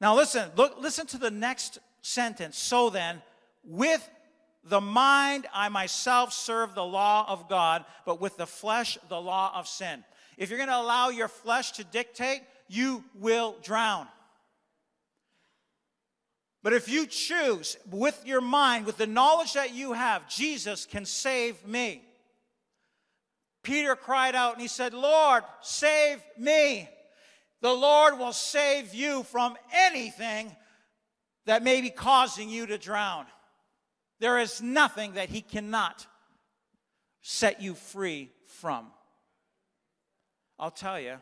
[0.00, 2.56] Now listen, look, listen to the next sentence.
[2.56, 3.20] So then,
[3.64, 4.08] with
[4.64, 9.52] the mind, I myself serve the law of God, but with the flesh, the law
[9.54, 10.04] of sin.
[10.36, 14.06] If you're going to allow your flesh to dictate, you will drown.
[16.62, 21.06] But if you choose with your mind, with the knowledge that you have, Jesus can
[21.06, 22.02] save me.
[23.62, 26.88] Peter cried out and he said, Lord, save me.
[27.62, 30.54] The Lord will save you from anything
[31.46, 33.26] that may be causing you to drown.
[34.20, 36.06] There is nothing that He cannot
[37.22, 38.86] set you free from.
[40.58, 41.16] I'll tell you,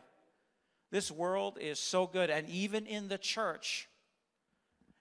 [0.91, 3.87] this world is so good, and even in the church,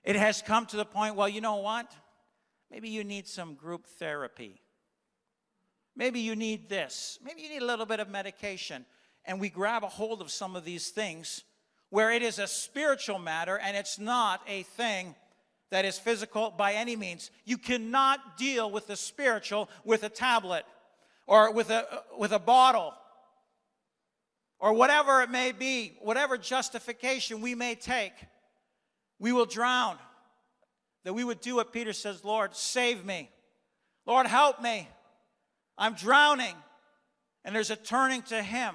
[0.05, 1.91] it has come to the point well, you know what?
[2.71, 4.61] Maybe you need some group therapy.
[5.97, 7.19] Maybe you need this.
[7.25, 8.87] Maybe you need a little bit of medication.
[9.25, 11.43] And we grab a hold of some of these things
[11.91, 15.15] where it is a spiritual matter and it's not a thing
[15.71, 17.31] that is physical by any means.
[17.45, 20.65] You cannot deal with the spiritual with a tablet
[21.27, 21.87] or with a,
[22.19, 22.95] with a bottle
[24.59, 28.13] or whatever it may be, whatever justification we may take.
[29.19, 29.99] We will drown.
[31.05, 33.31] That we would do what Peter says Lord, save me.
[34.07, 34.89] Lord, help me.
[35.77, 36.55] I'm drowning.
[37.45, 38.75] And there's a turning to Him.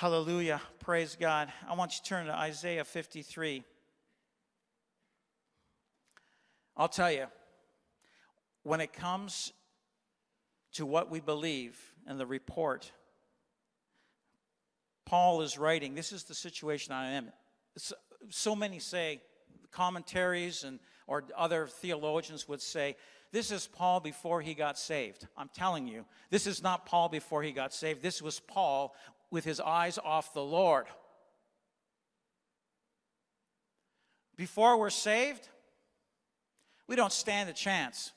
[0.00, 0.62] Hallelujah.
[0.78, 1.52] Praise God.
[1.68, 3.62] I want you to turn to Isaiah 53.
[6.74, 7.26] I'll tell you,
[8.62, 9.52] when it comes
[10.72, 12.90] to what we believe and the report,
[15.04, 17.30] Paul is writing, this is the situation I am.
[18.30, 19.20] So many say,
[19.70, 22.96] commentaries and or other theologians would say,
[23.32, 25.26] This is Paul before he got saved.
[25.36, 28.00] I'm telling you, this is not Paul before he got saved.
[28.00, 28.94] This was Paul
[29.30, 30.86] with his eyes off the Lord.
[34.36, 35.48] Before we're saved,
[36.86, 38.12] we don't stand a chance.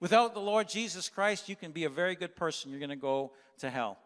[0.00, 2.70] Without the Lord Jesus Christ, you can be a very good person.
[2.70, 3.98] You're going to go to hell.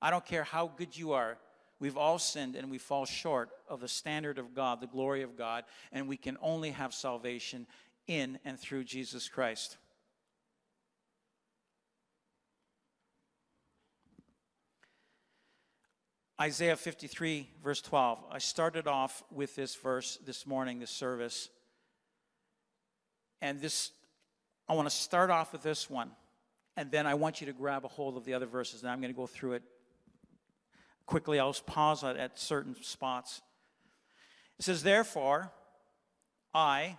[0.00, 1.38] I don't care how good you are.
[1.80, 5.36] We've all sinned and we fall short of the standard of God, the glory of
[5.36, 7.66] God, and we can only have salvation
[8.06, 9.76] in and through Jesus Christ.
[16.40, 18.18] Isaiah 53, verse 12.
[18.30, 21.48] I started off with this verse this morning, this service.
[23.40, 23.90] And this,
[24.68, 26.10] I want to start off with this one.
[26.76, 28.82] And then I want you to grab a hold of the other verses.
[28.82, 29.62] And I'm going to go through it
[31.06, 31.40] quickly.
[31.40, 33.40] I'll pause at, at certain spots.
[34.58, 35.52] It says, Therefore,
[36.52, 36.98] I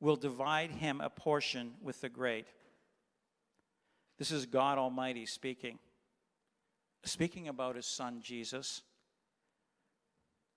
[0.00, 2.46] will divide him a portion with the great.
[4.18, 5.78] This is God Almighty speaking,
[7.04, 8.82] speaking about his son Jesus.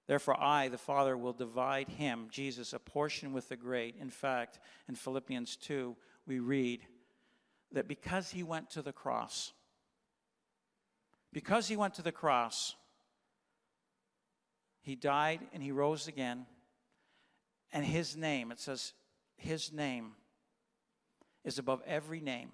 [0.07, 3.95] Therefore, I, the Father, will divide him, Jesus, a portion with the great.
[3.99, 5.95] In fact, in Philippians 2,
[6.27, 6.81] we read
[7.71, 9.51] that because he went to the cross,
[11.33, 12.75] because he went to the cross,
[14.81, 16.45] he died and he rose again.
[17.73, 18.93] And his name, it says,
[19.35, 20.11] his name
[21.43, 22.51] is above every name.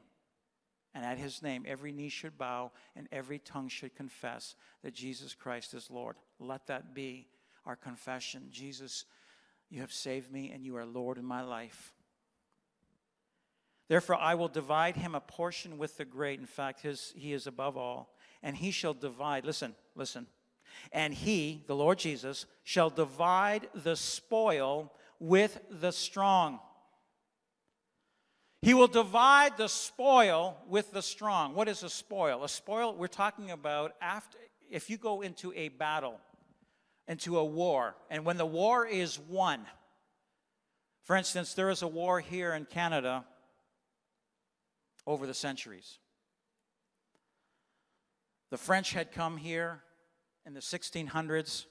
[0.93, 5.33] And at his name, every knee should bow and every tongue should confess that Jesus
[5.33, 6.17] Christ is Lord.
[6.39, 7.27] Let that be
[7.65, 8.47] our confession.
[8.51, 9.05] Jesus,
[9.69, 11.93] you have saved me and you are Lord in my life.
[13.87, 16.39] Therefore, I will divide him a portion with the great.
[16.39, 18.15] In fact, his, he is above all.
[18.43, 20.27] And he shall divide, listen, listen.
[20.91, 26.59] And he, the Lord Jesus, shall divide the spoil with the strong.
[28.61, 31.55] He will divide the spoil with the strong.
[31.55, 32.43] What is a spoil?
[32.43, 34.37] A spoil, we're talking about after,
[34.69, 36.19] if you go into a battle,
[37.07, 37.95] into a war.
[38.11, 39.65] And when the war is won,
[41.03, 43.25] for instance, there is a war here in Canada
[45.07, 45.97] over the centuries.
[48.51, 49.81] The French had come here
[50.45, 51.65] in the 1600s,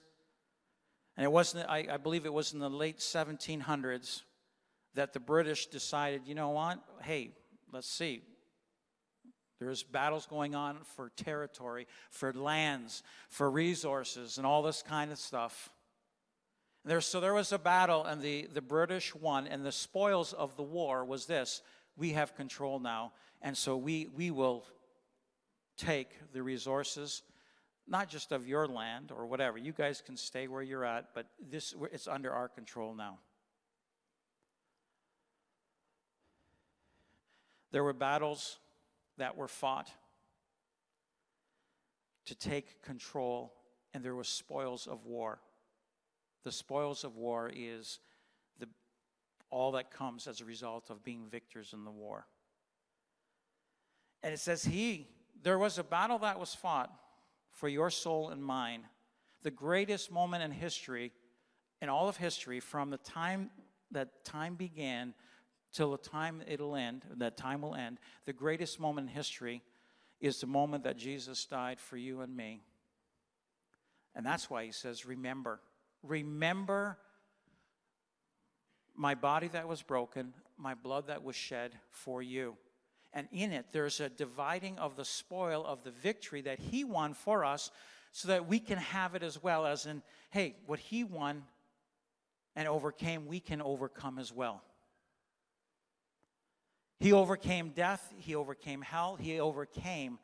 [1.16, 4.22] and it wasn't, I, I believe it was in the late 1700s
[4.94, 6.78] that the British decided, you know what?
[7.02, 7.30] Hey,
[7.72, 8.22] let's see.
[9.60, 15.18] There's battles going on for territory, for lands, for resources, and all this kind of
[15.18, 15.68] stuff.
[16.84, 20.56] There, so there was a battle, and the, the British won, and the spoils of
[20.56, 21.62] the war was this
[21.96, 23.12] we have control now,
[23.42, 24.64] and so we, we will
[25.76, 27.22] take the resources,
[27.86, 29.58] not just of your land or whatever.
[29.58, 33.18] You guys can stay where you're at, but this, it's under our control now.
[37.72, 38.58] There were battles
[39.18, 39.90] that were fought
[42.26, 43.52] to take control,
[43.94, 45.40] and there were spoils of war.
[46.44, 48.00] The spoils of war is
[48.58, 48.68] the,
[49.50, 52.26] all that comes as a result of being victors in the war.
[54.22, 55.08] And it says, He,
[55.42, 56.92] there was a battle that was fought
[57.50, 58.82] for your soul and mine.
[59.42, 61.12] The greatest moment in history,
[61.80, 63.50] in all of history, from the time
[63.90, 65.14] that time began
[65.72, 69.62] till the time it'll end, that time will end, the greatest moment in history
[70.20, 72.62] is the moment that Jesus died for you and me.
[74.14, 75.60] And that's why he says, Remember.
[76.02, 76.98] Remember
[78.94, 82.56] my body that was broken, my blood that was shed for you.
[83.12, 87.14] And in it, there's a dividing of the spoil of the victory that he won
[87.14, 87.70] for us
[88.12, 91.44] so that we can have it as well as in, hey, what he won
[92.56, 94.62] and overcame, we can overcome as well.
[97.00, 100.18] He overcame death, he overcame hell, he overcame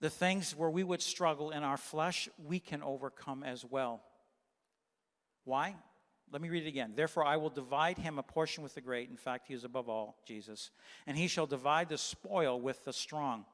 [0.00, 4.02] the things where we would struggle in our flesh, we can overcome as well.
[5.44, 5.76] Why?
[6.30, 6.92] Let me read it again.
[6.94, 9.08] Therefore, I will divide him a portion with the great.
[9.08, 10.70] In fact, he is above all, Jesus.
[11.06, 13.46] And he shall divide the spoil with the strong.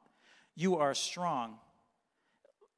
[0.56, 1.58] You are strong.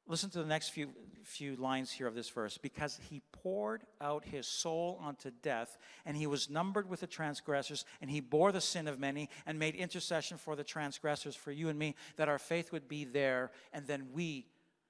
[0.05, 0.89] Listen to the next few,
[1.23, 2.57] few lines here of this verse.
[2.57, 7.85] Because he poured out his soul unto death, and he was numbered with the transgressors,
[8.01, 11.69] and he bore the sin of many, and made intercession for the transgressors, for you
[11.69, 13.51] and me, that our faith would be there.
[13.71, 14.47] And then we,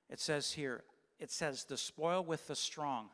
[0.10, 0.84] it says here,
[1.20, 3.10] it says, the spoil with the strong.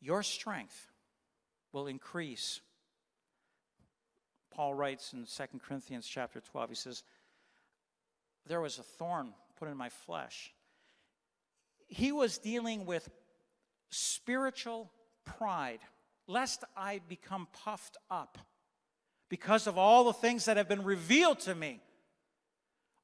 [0.00, 0.90] Your strength
[1.72, 2.60] will increase.
[4.50, 7.02] Paul writes in 2 Corinthians chapter 12, he says,
[8.48, 10.52] there was a thorn put in my flesh.
[11.86, 13.08] He was dealing with
[13.90, 14.90] spiritual
[15.24, 15.80] pride
[16.26, 18.38] lest I become puffed up
[19.28, 21.80] because of all the things that have been revealed to me.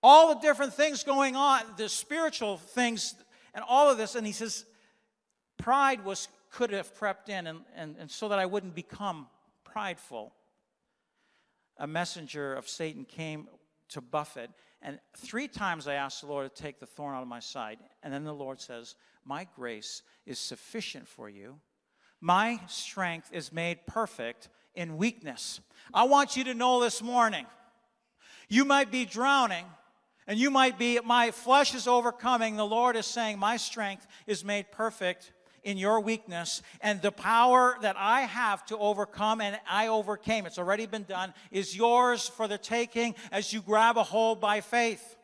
[0.02, 3.14] All the different things going on, the spiritual things,
[3.54, 4.14] and all of this.
[4.14, 4.66] And he says,
[5.56, 9.26] pride was could have crept in, and, and, and so that I wouldn't become
[9.64, 10.32] prideful.
[11.78, 13.48] A messenger of Satan came
[13.94, 14.50] to buffet,
[14.82, 17.78] and three times I asked the Lord to take the thorn out of my side.
[18.02, 21.58] And then the Lord says, My grace is sufficient for you.
[22.20, 25.60] My strength is made perfect in weakness.
[25.92, 27.46] I want you to know this morning
[28.48, 29.64] you might be drowning.
[30.26, 32.56] And you might be, my flesh is overcoming.
[32.56, 35.32] The Lord is saying, My strength is made perfect
[35.64, 40.58] in your weakness, and the power that I have to overcome and I overcame, it's
[40.58, 45.16] already been done, is yours for the taking as you grab a hold by faith.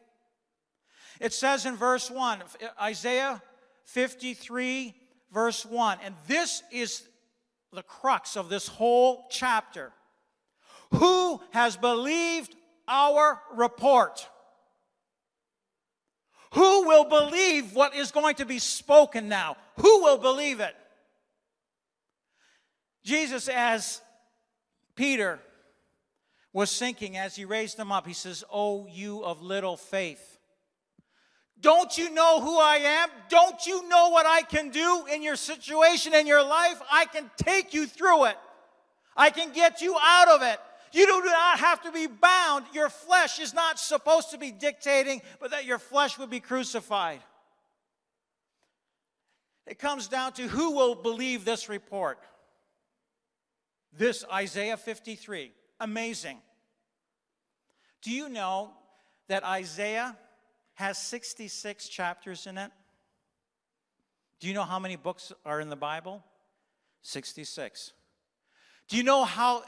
[1.21, 2.43] It says in verse 1,
[2.81, 3.43] Isaiah
[3.85, 4.95] 53,
[5.31, 7.03] verse 1, and this is
[7.73, 9.93] the crux of this whole chapter.
[10.95, 12.57] Who has believed
[12.89, 14.27] our report?
[16.55, 19.57] Who will believe what is going to be spoken now?
[19.77, 20.75] Who will believe it?
[23.05, 24.01] Jesus, as
[24.97, 25.39] Peter
[26.53, 30.39] was sinking, as he raised him up, he says, Oh, you of little faith.
[31.61, 33.09] Don't you know who I am?
[33.29, 36.81] Don't you know what I can do in your situation, in your life?
[36.91, 38.37] I can take you through it.
[39.17, 40.59] I can get you out of it.
[40.93, 42.67] You do not have to be bound.
[42.73, 47.21] Your flesh is not supposed to be dictating, but that your flesh would be crucified.
[49.67, 52.19] It comes down to who will believe this report.
[53.97, 55.53] This Isaiah 53.
[55.79, 56.39] Amazing.
[58.03, 58.73] Do you know
[59.29, 60.17] that Isaiah
[60.75, 62.71] has 66 chapters in it?
[64.41, 66.25] Do you know how many books are in the Bible?
[67.03, 67.93] 66.
[68.89, 69.63] Do you know how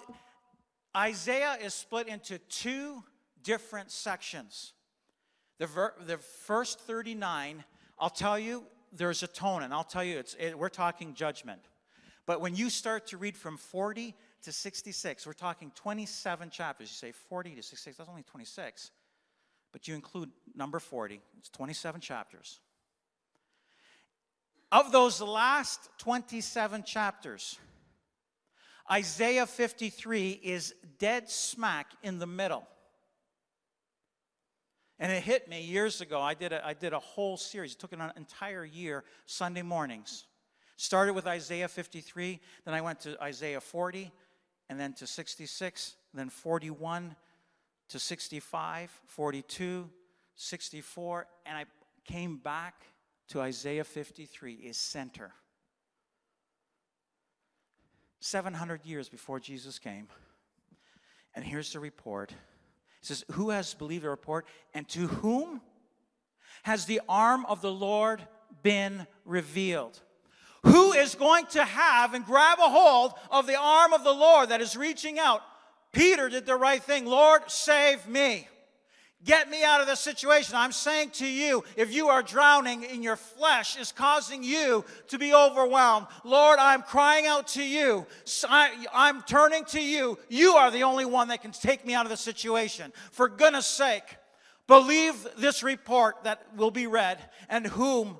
[0.96, 3.02] Isaiah is split into two
[3.42, 4.74] different sections.
[5.58, 7.64] The, ver- the first 39,
[7.98, 11.60] I'll tell you, there's a tone, and I'll tell you, it's, it, we're talking judgment.
[12.26, 16.90] But when you start to read from 40 to 66, we're talking 27 chapters.
[16.90, 18.90] You say 40 to 66, that's only 26.
[19.72, 22.60] But you include number 40, it's 27 chapters.
[24.70, 27.58] Of those last 27 chapters,
[28.90, 32.66] Isaiah 53 is dead smack in the middle.
[34.98, 36.20] And it hit me years ago.
[36.20, 37.72] I did a, I did a whole series.
[37.72, 40.26] It took an entire year, Sunday mornings.
[40.76, 44.10] Started with Isaiah 53, then I went to Isaiah 40,
[44.68, 47.14] and then to 66, then 41
[47.90, 49.90] to 65, 42,
[50.34, 51.64] 64, and I
[52.04, 52.86] came back
[53.28, 55.32] to Isaiah 53 is center.
[58.22, 60.08] 700 years before Jesus came.
[61.34, 62.30] And here's the report.
[62.30, 65.60] It says, Who has believed the report, and to whom
[66.62, 68.22] has the arm of the Lord
[68.62, 70.00] been revealed?
[70.64, 74.50] Who is going to have and grab a hold of the arm of the Lord
[74.50, 75.40] that is reaching out?
[75.92, 77.04] Peter did the right thing.
[77.04, 78.46] Lord, save me.
[79.24, 80.56] Get me out of this situation.
[80.56, 85.18] I'm saying to you, if you are drowning in your flesh is causing you to
[85.18, 88.04] be overwhelmed, Lord, I'm crying out to you.
[88.48, 90.18] I, am turning to you.
[90.28, 92.92] You are the only one that can take me out of the situation.
[93.12, 94.16] For goodness sake,
[94.66, 97.18] believe this report that will be read
[97.48, 98.18] and whom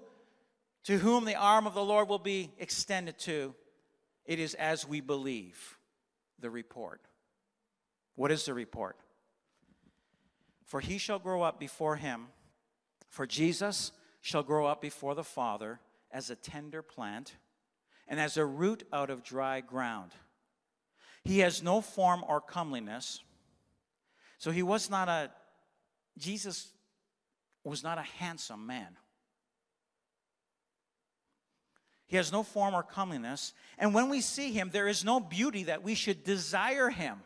[0.85, 3.55] to whom the arm of the Lord will be extended to.
[4.25, 5.79] It is as we believe
[6.39, 7.01] the report.
[8.15, 8.97] What is the report?
[10.73, 12.29] For he shall grow up before him.
[13.11, 13.93] For Jesus
[14.23, 17.35] shall grow up before the Father as a tender plant
[18.09, 20.13] and as a root out of dry ground.
[21.25, 23.21] He has no form or comeliness.
[24.39, 25.31] So he was not a,
[26.17, 26.69] Jesus
[27.65, 28.97] was not a handsome man.
[32.07, 33.53] He has no form or comeliness.
[33.77, 37.21] And when we see him, there is no beauty that we should desire him.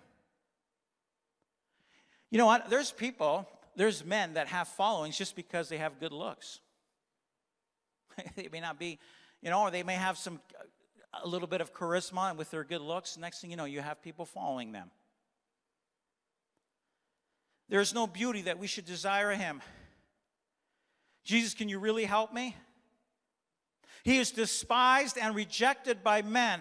[2.30, 2.70] You know what?
[2.70, 6.60] There's people, there's men that have followings just because they have good looks.
[8.36, 8.98] they may not be,
[9.42, 10.64] you know, or they may have some uh,
[11.24, 13.16] a little bit of charisma and with their good looks.
[13.16, 14.90] Next thing you know, you have people following them.
[17.68, 19.60] There's no beauty that we should desire him.
[21.24, 22.54] Jesus, can you really help me?
[24.04, 26.60] He is despised and rejected by men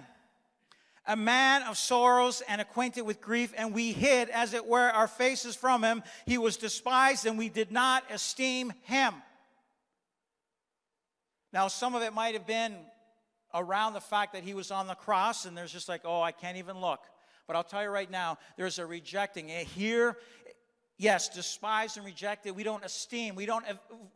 [1.08, 5.08] a man of sorrows and acquainted with grief, and we hid, as it were, our
[5.08, 6.04] faces from him.
[6.26, 9.14] He was despised, and we did not esteem him.
[11.54, 12.76] Now, some of it might have been
[13.54, 16.32] around the fact that he was on the cross, and there's just like, oh, I
[16.32, 17.00] can't even look.
[17.48, 19.48] But I'll tell you right now, there's a rejecting.
[19.48, 20.18] Here,
[20.98, 22.56] yes, despised and rejected.
[22.56, 23.64] We don't esteem, we don't,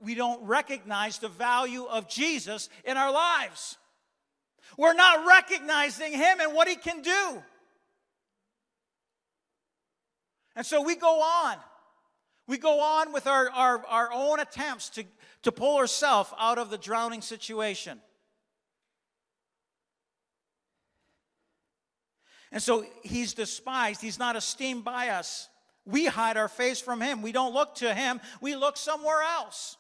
[0.02, 3.78] we don't recognize the value of Jesus in our lives.
[4.78, 7.44] We're not recognizing him and what he can do.
[10.56, 11.58] And so we go on.
[12.48, 15.04] We go on with our, our, our own attempts to,
[15.44, 18.02] to pull ourselves out of the drowning situation.
[22.52, 25.48] And so he's despised, he's not esteemed by us.
[25.86, 27.22] We hide our face from him.
[27.22, 29.78] We don't look to him, we look somewhere else.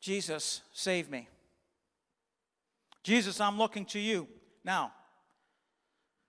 [0.00, 1.28] Jesus, save me.
[3.06, 4.26] Jesus, I'm looking to you.
[4.64, 4.90] Now,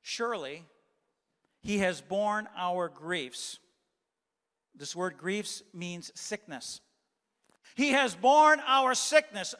[0.03, 0.63] surely
[1.59, 3.57] he has borne our griefs.
[4.75, 6.81] This word griefs means sickness.
[7.73, 9.55] He has borne our sickness.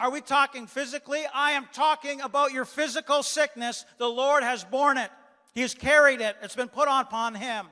[0.00, 1.22] Are we talking physically?
[1.32, 3.84] I am talking about your physical sickness.
[3.98, 5.12] The Lord has borne it,
[5.54, 7.68] He has carried it, it's been put upon Him.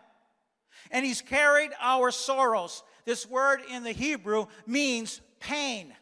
[0.92, 2.84] And He's carried our sorrows.
[3.06, 5.92] This word in the Hebrew means pain,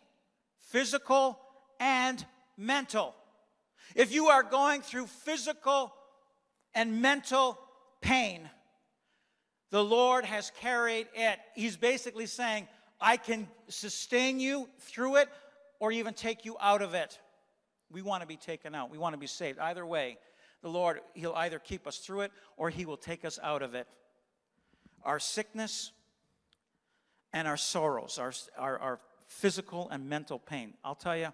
[0.60, 1.38] physical
[1.80, 2.22] and
[2.56, 3.14] mental.
[3.94, 5.92] If you are going through physical
[6.74, 7.58] and mental
[8.00, 8.48] pain,
[9.70, 11.38] the Lord has carried it.
[11.54, 12.68] He's basically saying,
[13.00, 15.28] I can sustain you through it
[15.80, 17.18] or even take you out of it.
[17.90, 18.90] We want to be taken out.
[18.90, 19.58] We want to be saved.
[19.58, 20.18] Either way,
[20.62, 23.74] the Lord, He'll either keep us through it or He will take us out of
[23.74, 23.86] it.
[25.04, 25.90] Our sickness
[27.32, 30.74] and our sorrows, our, our, our physical and mental pain.
[30.84, 31.32] I'll tell you,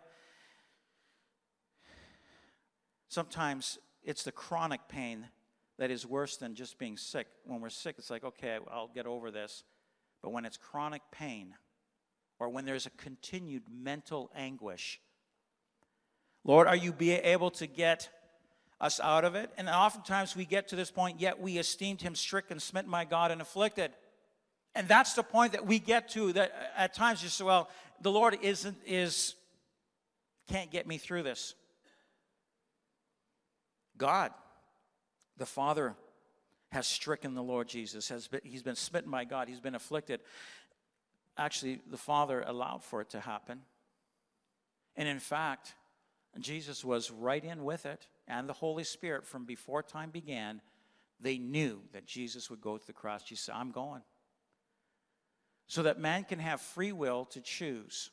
[3.09, 5.27] sometimes it's the chronic pain
[5.79, 7.27] that is worse than just being sick.
[7.45, 9.65] When we're sick, it's like, okay, I'll get over this.
[10.23, 11.55] But when it's chronic pain,
[12.41, 15.01] or when there's a continued mental anguish,
[16.45, 18.09] Lord, are you be able to get
[18.81, 19.51] us out of it?
[19.59, 23.31] And oftentimes we get to this point, yet we esteemed him stricken, smitten by God,
[23.31, 23.93] and afflicted.
[24.75, 27.69] And that's the point that we get to that uh, at times you say, well,
[28.01, 29.35] the Lord isn't is
[30.49, 31.55] can't get me through this.
[33.99, 34.33] God
[35.39, 35.95] the Father
[36.71, 38.09] has stricken the Lord Jesus.
[38.09, 39.49] Has been, he's been smitten by God.
[39.49, 40.21] He's been afflicted.
[41.37, 43.61] Actually, the Father allowed for it to happen.
[44.97, 45.75] And in fact,
[46.41, 50.61] Jesus was right in with it, and the Holy Spirit from before time began.
[51.21, 53.23] They knew that Jesus would go to the cross.
[53.23, 54.03] Jesus said, I'm going.
[55.67, 58.11] So that man can have free will to choose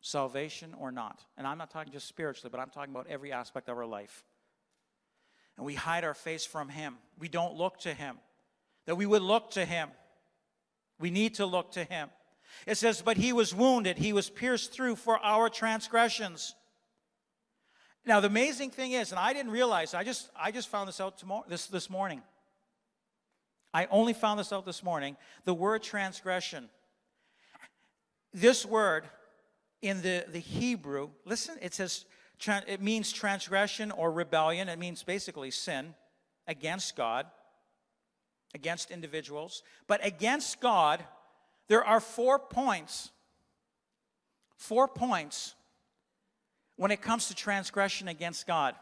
[0.00, 1.24] salvation or not.
[1.36, 4.24] And I'm not talking just spiritually, but I'm talking about every aspect of our life
[5.56, 6.96] and we hide our face from Him.
[7.18, 8.18] We don't look to Him.
[8.86, 9.90] That we would look to Him.
[10.98, 12.10] We need to look to Him.
[12.66, 16.54] It says, But He was wounded, He was pierced through for our transgressions.
[18.06, 21.00] Now, the amazing thing is, and I didn't realize, I just, I just found this
[21.00, 22.22] out tomorrow, this, this morning.
[23.72, 25.16] I only found this out this morning.
[25.44, 26.68] The word transgression.
[28.32, 29.04] This word
[29.82, 32.04] in the, the Hebrew, listen, it says
[32.48, 34.68] it means transgression or rebellion.
[34.68, 35.94] It means basically sin
[36.46, 37.26] against God,
[38.54, 39.62] against individuals.
[39.86, 41.04] But against God,
[41.68, 43.10] there are four points.
[44.56, 45.54] Four points
[46.76, 48.74] when it comes to transgression against God.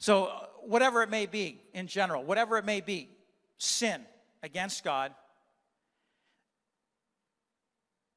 [0.00, 3.08] So, uh, whatever it may be in general, whatever it may be,
[3.56, 4.04] sin
[4.42, 5.12] against God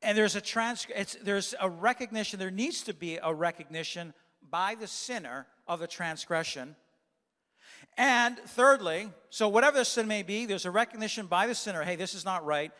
[0.02, 0.88] and there's a trans
[1.24, 4.14] there's a recognition there needs to be a recognition
[4.50, 6.76] by the sinner of the transgression.
[7.98, 11.96] And thirdly so whatever the sin may be there's a recognition by the sinner hey
[11.96, 12.72] this is not right.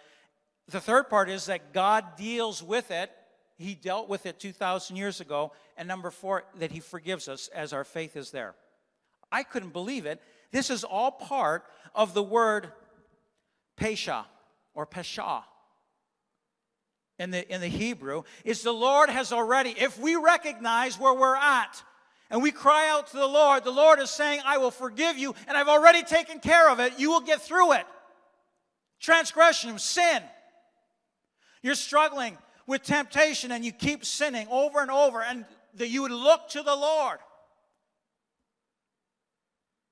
[0.68, 3.12] The third part is that god deals with it.
[3.58, 5.52] He dealt with it 2000 years ago.
[5.78, 8.56] And number four that he forgives us as our faith is there.
[9.32, 10.22] I couldn't believe it.
[10.52, 12.72] This is all part of the word
[13.80, 14.26] pesha
[14.74, 15.44] or pesha
[17.20, 21.36] in the, in the Hebrew is the Lord has already, if we recognize where we're
[21.36, 21.84] at
[22.30, 25.36] and we cry out to the Lord, the Lord is saying, I will forgive you
[25.48, 26.94] and I've already taken care of it.
[26.98, 27.86] You will get through it.
[29.00, 30.22] Transgression, sin.
[31.62, 32.38] You're struggling
[32.68, 35.46] with temptation and you keep sinning over and over, and
[35.76, 37.18] that you would look to the Lord.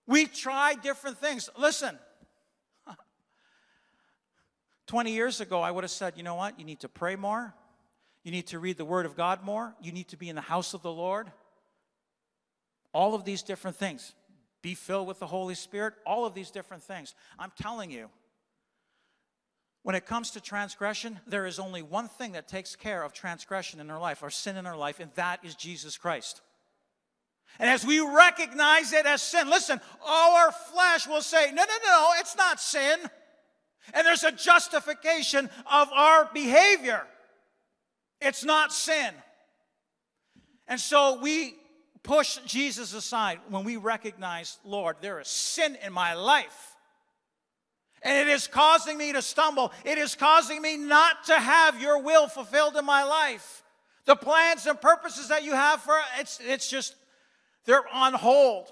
[0.08, 1.50] We try different things.
[1.58, 1.98] Listen,
[4.90, 6.58] 20 years ago, I would have said, you know what?
[6.58, 7.54] You need to pray more.
[8.24, 9.76] You need to read the Word of God more.
[9.80, 11.32] You need to be in the house of the Lord.
[12.92, 14.16] All of these different things.
[14.64, 15.94] Be filled with the Holy Spirit.
[16.08, 17.14] All of these different things.
[17.38, 18.10] I'm telling you,
[19.84, 23.80] When it comes to transgression, there is only one thing that takes care of transgression
[23.80, 26.42] in our life, or sin in our life, and that is Jesus Christ.
[27.60, 32.10] And as we recognize it as sin, listen, our flesh will say, no, no, no,
[32.20, 33.00] it's not sin.
[33.94, 37.06] And there's a justification of our behavior.
[38.22, 39.14] It's not sin.
[40.68, 41.56] And so we
[42.04, 46.76] push Jesus aside when we recognize, Lord, there is sin in my life.
[48.02, 49.74] And it is causing me to stumble.
[49.84, 53.64] It is causing me not to have your will fulfilled in my life.
[54.06, 56.96] The plans and purposes that you have for it's it's just
[57.66, 58.72] they're on hold.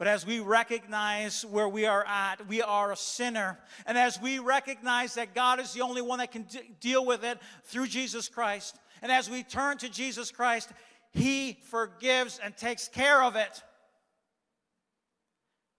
[0.00, 3.58] But as we recognize where we are at, we are a sinner.
[3.84, 7.22] And as we recognize that God is the only one that can d- deal with
[7.22, 10.70] it through Jesus Christ, and as we turn to Jesus Christ,
[11.12, 13.62] He forgives and takes care of it.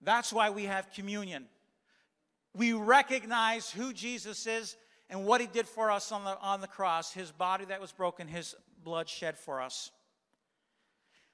[0.02, 1.46] That's why we have communion.
[2.54, 4.76] We recognize who Jesus is
[5.10, 7.90] and what He did for us on the, on the cross, His body that was
[7.90, 8.54] broken, His
[8.84, 9.90] blood shed for us.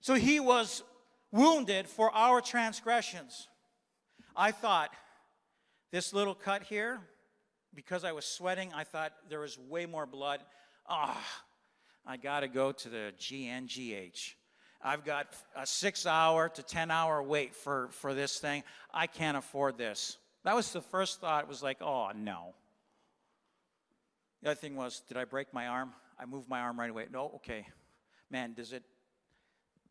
[0.00, 0.82] So He was
[1.30, 3.48] wounded for our transgressions.
[4.36, 4.90] I thought
[5.90, 7.00] this little cut here,
[7.74, 10.40] because I was sweating, I thought there was way more blood.
[10.88, 11.42] Ah, oh,
[12.06, 14.34] I got to go to the GNGH.
[14.80, 18.62] I've got a six hour to 10 hour wait for, for this thing.
[18.92, 20.18] I can't afford this.
[20.44, 21.44] That was the first thought.
[21.44, 22.54] It was like, oh, no.
[24.42, 25.92] The other thing was, did I break my arm?
[26.18, 27.06] I moved my arm right away.
[27.12, 27.66] No, okay.
[28.30, 28.84] Man, does it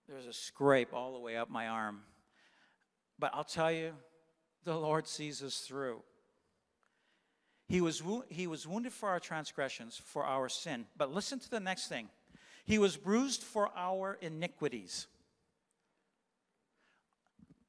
[0.07, 2.01] there's a scrape all the way up my arm.
[3.19, 3.93] But I'll tell you,
[4.63, 6.01] the Lord sees us through.
[7.67, 10.85] He was, he was wounded for our transgressions, for our sin.
[10.95, 12.07] But listen to the next thing
[12.65, 15.07] He was bruised for our iniquities.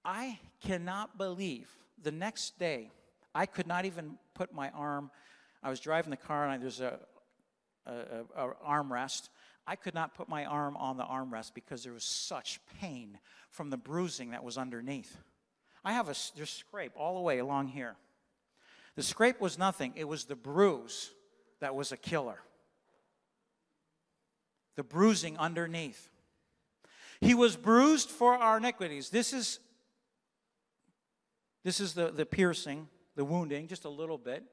[0.04, 1.68] I cannot believe
[2.02, 2.90] the next day,
[3.34, 5.10] I could not even put my arm.
[5.62, 6.98] I was driving the car and I, there's a,
[7.86, 7.92] a,
[8.36, 9.28] a, a armrest.
[9.68, 13.18] I could not put my arm on the armrest because there was such pain
[13.50, 15.18] from the bruising that was underneath.
[15.84, 17.96] I have a there's scrape all the way along here.
[18.96, 21.10] The scrape was nothing, it was the bruise
[21.60, 22.38] that was a killer.
[24.76, 26.08] The bruising underneath.
[27.20, 29.10] He was bruised for our iniquities.
[29.10, 29.60] This is
[31.62, 34.44] this is the, the piercing, the wounding, just a little bit.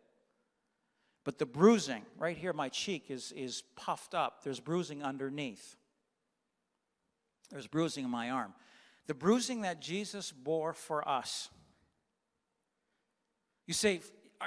[1.25, 4.43] But the bruising, right here, my cheek is, is puffed up.
[4.43, 5.75] There's bruising underneath.
[7.49, 8.53] There's bruising in my arm.
[9.07, 11.49] The bruising that Jesus bore for us.
[13.65, 14.01] You say,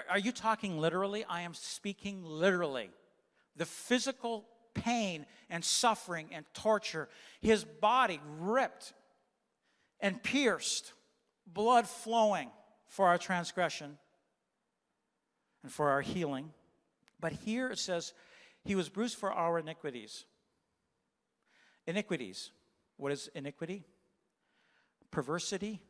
[0.09, 1.25] are, you talking literally?
[1.29, 2.91] I am speaking literally.
[3.57, 7.09] The physical pain and suffering and torture,
[7.41, 8.93] his body ripped
[9.99, 10.93] and pierced,
[11.45, 12.51] blood flowing
[12.87, 13.99] for our transgression
[15.65, 16.53] and for our healing.
[17.21, 18.13] But here it says,
[18.65, 20.25] He was bruised for our iniquities.
[21.87, 22.51] Iniquities.
[22.97, 23.85] What is iniquity?
[25.11, 25.81] Perversity,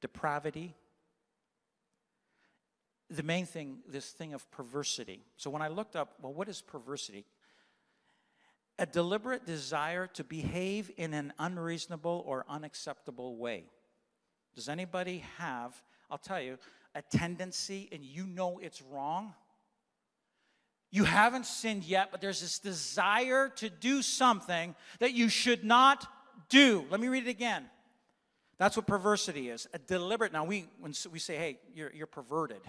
[0.00, 0.74] depravity.
[3.10, 5.22] The main thing, this thing of perversity.
[5.36, 7.26] So when I looked up, well, what is perversity?
[8.78, 13.64] A deliberate desire to behave in an unreasonable or unacceptable way.
[14.54, 15.74] Does anybody have,
[16.10, 16.58] I'll tell you,
[16.94, 19.34] a tendency and you know it's wrong?
[20.92, 26.06] You haven't sinned yet, but there's this desire to do something that you should not
[26.50, 26.84] do.
[26.90, 27.64] Let me read it again.
[28.58, 30.34] That's what perversity is a deliberate.
[30.34, 32.60] Now, we, when we say, hey, you're, you're perverted,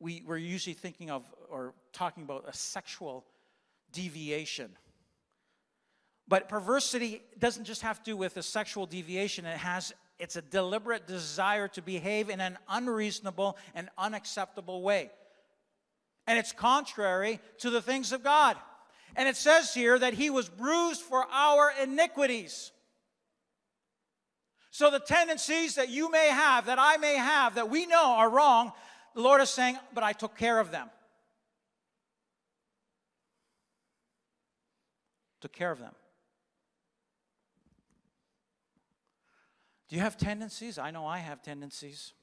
[0.00, 3.24] we, we're usually thinking of or talking about a sexual
[3.92, 4.70] deviation.
[6.28, 10.42] But perversity doesn't just have to do with a sexual deviation, it has it's a
[10.42, 15.10] deliberate desire to behave in an unreasonable and unacceptable way
[16.26, 18.56] and it's contrary to the things of God.
[19.16, 22.72] And it says here that he was bruised for our iniquities.
[24.70, 28.30] So the tendencies that you may have, that I may have, that we know are
[28.30, 28.72] wrong,
[29.14, 30.88] the Lord is saying, but I took care of them.
[35.42, 35.92] Took care of them.
[39.88, 40.78] Do you have tendencies?
[40.78, 42.14] I know I have tendencies.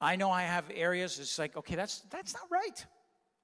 [0.00, 2.86] I know I have areas, it's like, okay, that's, that's not right.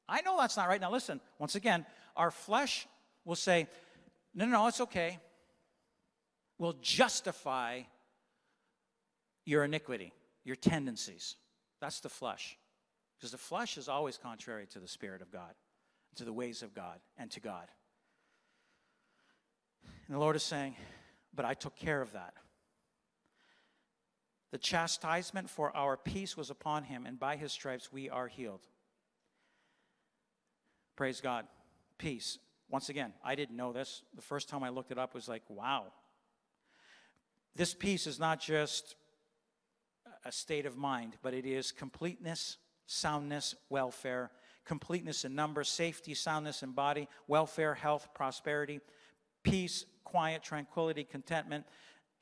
[0.08, 0.80] I know that's not right.
[0.80, 1.84] Now, listen, once again,
[2.16, 2.86] our flesh
[3.24, 3.66] will say,
[4.34, 5.18] no, no, no, it's okay.
[6.58, 7.82] We'll justify
[9.44, 10.12] your iniquity,
[10.44, 11.36] your tendencies.
[11.80, 12.56] That's the flesh.
[13.16, 15.54] Because the flesh is always contrary to the Spirit of God,
[16.16, 17.66] to the ways of God, and to God.
[20.06, 20.76] And the Lord is saying,
[21.34, 22.34] but I took care of that.
[24.54, 28.60] The chastisement for our peace was upon him, and by his stripes we are healed.
[30.94, 31.46] Praise God.
[31.98, 32.38] Peace.
[32.70, 34.04] Once again, I didn't know this.
[34.14, 35.86] The first time I looked it up was like, wow.
[37.56, 38.94] This peace is not just
[40.24, 44.30] a state of mind, but it is completeness, soundness, welfare,
[44.64, 48.78] completeness in number, safety, soundness in body, welfare, health, prosperity,
[49.42, 51.64] peace, quiet, tranquility, contentment,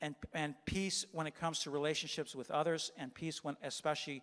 [0.01, 4.21] and, and peace when it comes to relationships with others, and peace when, especially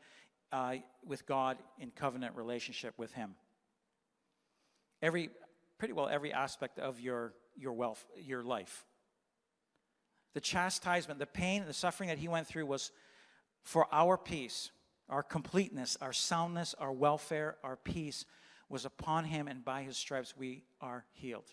[0.53, 3.35] uh, with God in covenant relationship with Him.
[5.03, 5.31] Every,
[5.79, 8.85] pretty well every aspect of your, your wealth, your life.
[10.35, 12.93] The chastisement, the pain, the suffering that he went through was
[13.63, 14.71] for our peace,
[15.09, 18.25] our completeness, our soundness, our welfare, our peace
[18.69, 21.51] was upon him, and by his stripes we are healed.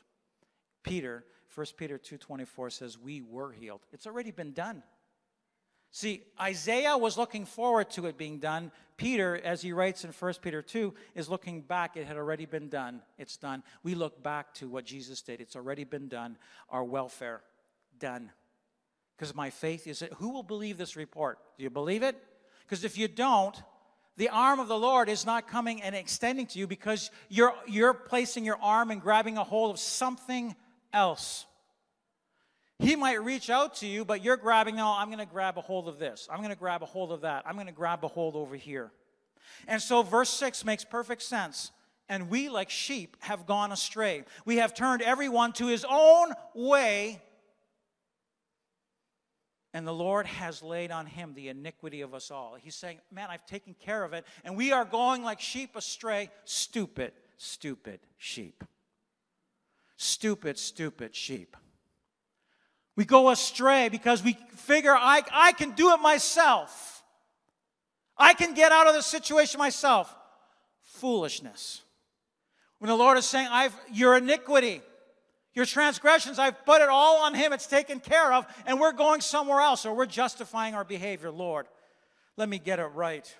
[0.84, 4.84] Peter, 1 Peter 2:24 says, "We were healed." It's already been done.
[5.92, 8.72] See, Isaiah was looking forward to it being done.
[8.98, 11.96] Peter, as he writes in 1 Peter 2, is looking back.
[11.96, 13.02] It had already been done.
[13.18, 13.64] It's done.
[13.84, 15.40] We look back to what Jesus did.
[15.40, 16.38] It's already been done.
[16.70, 17.42] Our welfare,
[17.98, 18.32] done.
[19.16, 20.14] Because my faith is it.
[20.14, 21.40] Who will believe this report?
[21.58, 22.16] Do you believe it?
[22.62, 23.56] Because if you don't,
[24.18, 27.94] the arm of the Lord is not coming and extending to you because you're, you're
[27.94, 30.56] placing your arm and grabbing a hold of something
[30.98, 31.46] else.
[32.80, 35.62] He might reach out to you, but you're grabbing, no, I'm going to grab a
[35.62, 36.28] hold of this.
[36.32, 37.44] I'm going to grab a hold of that.
[37.46, 38.92] I'm going to grab a hold over here.
[39.68, 41.72] And so verse 6 makes perfect sense.
[42.10, 44.24] And we, like sheep, have gone astray.
[44.46, 47.22] We have turned everyone to his own way,
[49.74, 52.56] and the Lord has laid on him the iniquity of us all.
[52.62, 56.30] He's saying, Man, I've taken care of it, and we are going like sheep astray.
[56.46, 58.64] Stupid, stupid sheep.
[59.98, 61.58] Stupid, stupid sheep.
[62.96, 67.04] We go astray because we figure I, I can do it myself.
[68.18, 70.14] I can get out of the situation myself.
[70.82, 71.82] Foolishness.
[72.80, 74.82] When the Lord is saying, I've your iniquity,
[75.54, 79.22] your transgressions, I've put it all on him, it's taken care of, and we're going
[79.22, 81.32] somewhere else, or we're justifying our behavior.
[81.32, 81.68] Lord,
[82.36, 83.36] let me get it right.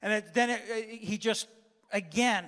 [0.00, 1.48] And it, then it, he just,
[1.92, 2.46] again,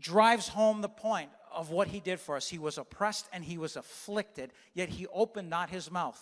[0.00, 2.48] drives home the point of what he did for us.
[2.48, 6.18] He was oppressed and he was afflicted, yet he opened not his mouth.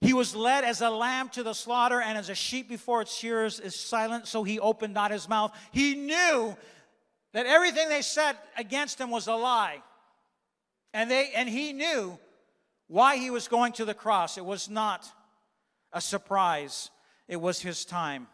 [0.00, 3.14] He was led as a lamb to the slaughter, and as a sheep before its
[3.14, 5.54] shearers is silent, so he opened not his mouth.
[5.72, 6.56] He knew
[7.32, 9.82] that everything they said against him was a lie.
[10.94, 12.18] And, they, and he knew
[12.86, 14.38] why he was going to the cross.
[14.38, 15.06] It was not
[15.92, 16.90] a surprise,
[17.28, 18.26] it was his time.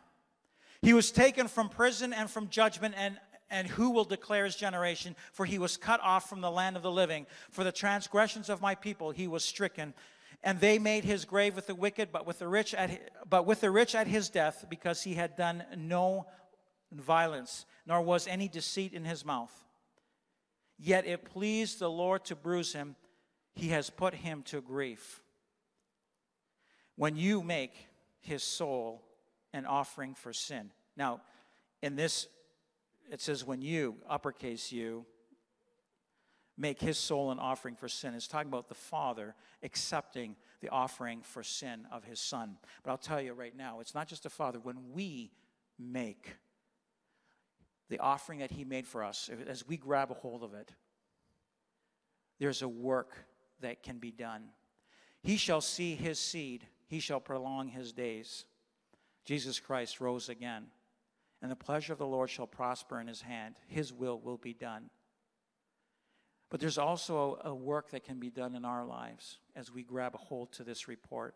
[0.83, 3.19] He was taken from prison and from judgment and
[3.51, 5.17] and who will declare his generation?
[5.33, 7.27] For he was cut off from the land of the living.
[7.51, 9.95] For the transgressions of my people he was stricken.
[10.43, 13.61] And they made his grave with the wicked, but with the rich at, but with
[13.61, 16.27] the rich at his death, because he had done no
[16.93, 19.53] violence, nor was any deceit in his mouth.
[20.79, 22.97] Yet it pleased the Lord to bruise him.
[23.55, 25.23] He has put him to grief.
[26.97, 27.75] When you make
[28.21, 29.03] his soul
[29.53, 30.71] an offering for sin.
[30.97, 31.21] Now,
[31.83, 32.29] in this
[33.11, 35.05] it says, when you, uppercase you,
[36.57, 38.15] make his soul an offering for sin.
[38.15, 42.57] It's talking about the Father accepting the offering for sin of his Son.
[42.83, 44.61] But I'll tell you right now, it's not just the Father.
[44.61, 45.33] When we
[45.79, 46.37] make
[47.89, 50.71] the offering that he made for us, as we grab a hold of it,
[52.39, 53.15] there's a work
[53.61, 54.45] that can be done.
[55.23, 58.45] He shall see his seed, he shall prolong his days.
[59.25, 60.67] Jesus Christ rose again
[61.43, 63.57] and the pleasure of the Lord shall prosper in his hand.
[63.67, 64.91] His will will be done.
[66.51, 70.15] But there's also a, work that can be done in our lives as we grab
[70.15, 71.35] a hold to this report.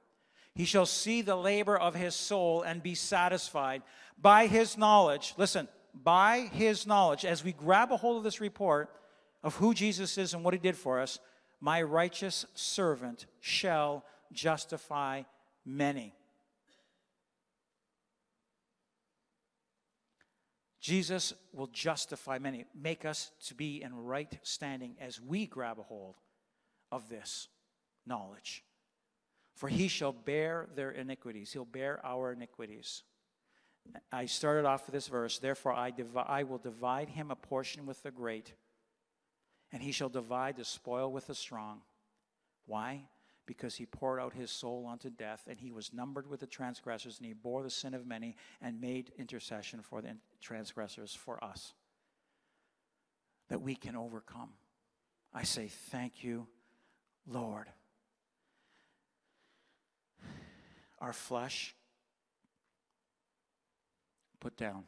[0.55, 3.82] He shall see the labor of his soul and be satisfied
[4.20, 5.34] by his knowledge.
[5.36, 8.90] Listen, by his knowledge, as we grab a hold of this report
[9.42, 11.20] of who Jesus is and what he did for us,
[11.61, 15.22] my righteous servant shall justify
[15.64, 16.14] many.
[20.85, 25.82] Jesus will justify many, make us to be in right standing as we grab a
[25.82, 26.16] hold
[26.93, 27.49] of this
[28.07, 28.62] knowledge.
[29.55, 33.03] For he shall bear their iniquities, he'll bear our iniquities.
[34.12, 37.87] I started off with this verse, therefore I, divi- I will divide him a portion
[37.87, 38.53] with the great,
[39.72, 41.80] and he shall divide the spoil with the strong.
[42.66, 43.09] Why?
[43.47, 47.18] Because he poured out his soul unto death, and he was numbered with the transgressors,
[47.18, 51.74] and he bore the sin of many and made intercession for the transgressors for us,
[53.49, 54.51] that we can overcome.
[55.32, 56.47] I say, Thank you,
[57.26, 57.68] Lord.
[61.05, 61.74] our flesh,
[64.40, 64.84] put down,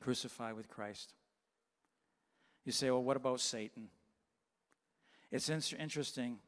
[0.00, 1.12] crucify with Christ.
[2.64, 3.88] You say, well, what about Satan?
[5.30, 6.38] It's interesting.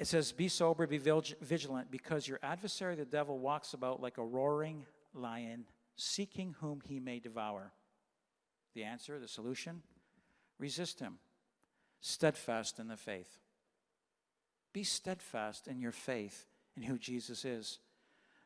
[0.00, 4.24] It says, Be sober, be vigilant, because your adversary, the devil, walks about like a
[4.24, 7.70] roaring lion, seeking whom he may devour.
[8.74, 9.82] The answer, the solution?
[10.58, 11.18] Resist him,
[12.00, 13.38] steadfast in the faith.
[14.72, 16.46] Be steadfast in your faith
[16.78, 17.78] in who Jesus is,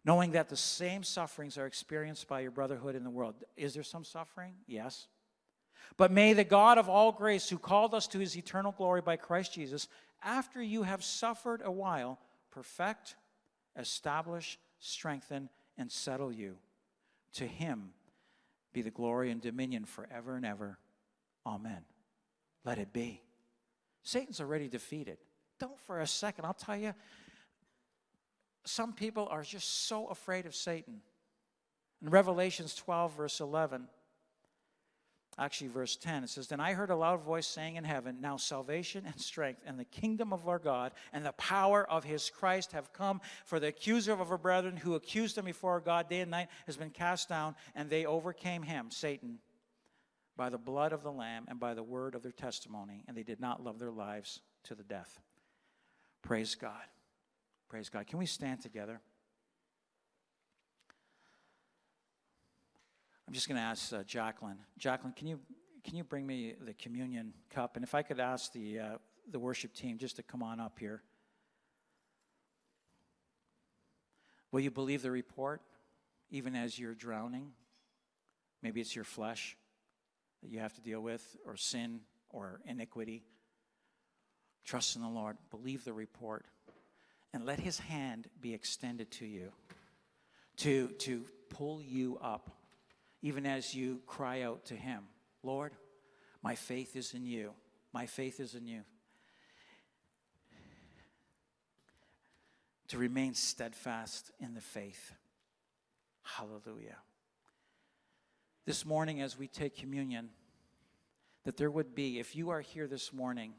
[0.04, 3.36] knowing that the same sufferings are experienced by your brotherhood in the world.
[3.56, 4.54] Is there some suffering?
[4.66, 5.06] Yes.
[5.96, 9.16] But may the God of all grace, who called us to his eternal glory by
[9.16, 9.86] Christ Jesus,
[10.24, 12.18] after you have suffered a while,
[12.50, 13.14] perfect,
[13.78, 16.56] establish, strengthen, and settle you.
[17.34, 17.90] To him
[18.72, 20.78] be the glory and dominion forever and ever.
[21.46, 21.84] Amen.
[22.64, 23.20] Let it be.
[24.02, 25.18] Satan's already defeated.
[25.58, 26.94] Don't for a second, I'll tell you,
[28.64, 31.00] some people are just so afraid of Satan.
[32.02, 33.86] In Revelations 12, verse 11,
[35.38, 38.36] actually, verse 10, it says, Then I heard a loud voice saying in heaven, Now
[38.36, 42.72] salvation and strength and the kingdom of our God and the power of his Christ
[42.72, 46.30] have come, for the accuser of our brethren who accused them before God day and
[46.30, 49.38] night has been cast down, and they overcame him, Satan,
[50.36, 53.22] by the blood of the Lamb and by the word of their testimony, and they
[53.22, 55.20] did not love their lives to the death.
[56.22, 56.72] Praise God.
[57.68, 58.06] Praise God.
[58.06, 59.00] Can we stand together?
[63.26, 64.58] I'm just going to ask uh, Jacqueline.
[64.78, 65.40] Jacqueline, can you
[65.84, 67.76] can you bring me the communion cup?
[67.76, 68.98] And if I could ask the uh,
[69.30, 71.02] the worship team just to come on up here.
[74.52, 75.62] Will you believe the report,
[76.30, 77.52] even as you're drowning?
[78.62, 79.56] Maybe it's your flesh
[80.42, 82.00] that you have to deal with, or sin,
[82.30, 83.24] or iniquity.
[84.64, 85.36] Trust in the Lord.
[85.50, 86.46] Believe the report.
[87.32, 89.50] And let his hand be extended to you
[90.58, 92.50] to, to pull you up,
[93.24, 95.02] even as you cry out to him
[95.42, 95.72] Lord,
[96.42, 97.52] my faith is in you.
[97.92, 98.82] My faith is in you.
[102.88, 105.12] To remain steadfast in the faith.
[106.22, 106.96] Hallelujah.
[108.64, 110.30] This morning, as we take communion,
[111.44, 113.52] that there would be, if you are here this morning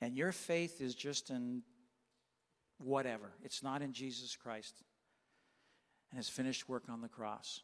[0.00, 1.62] and your faith is just in
[2.78, 4.74] whatever, it's not in Jesus Christ
[6.10, 7.62] and his finished work on the cross.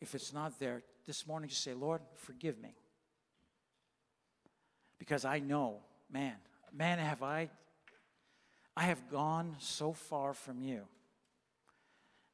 [0.00, 2.74] If it's not there, this morning just say, Lord, forgive me.
[4.98, 5.80] Because I know,
[6.10, 6.34] man,
[6.72, 7.50] man, have I,
[8.76, 10.82] I have gone so far from you.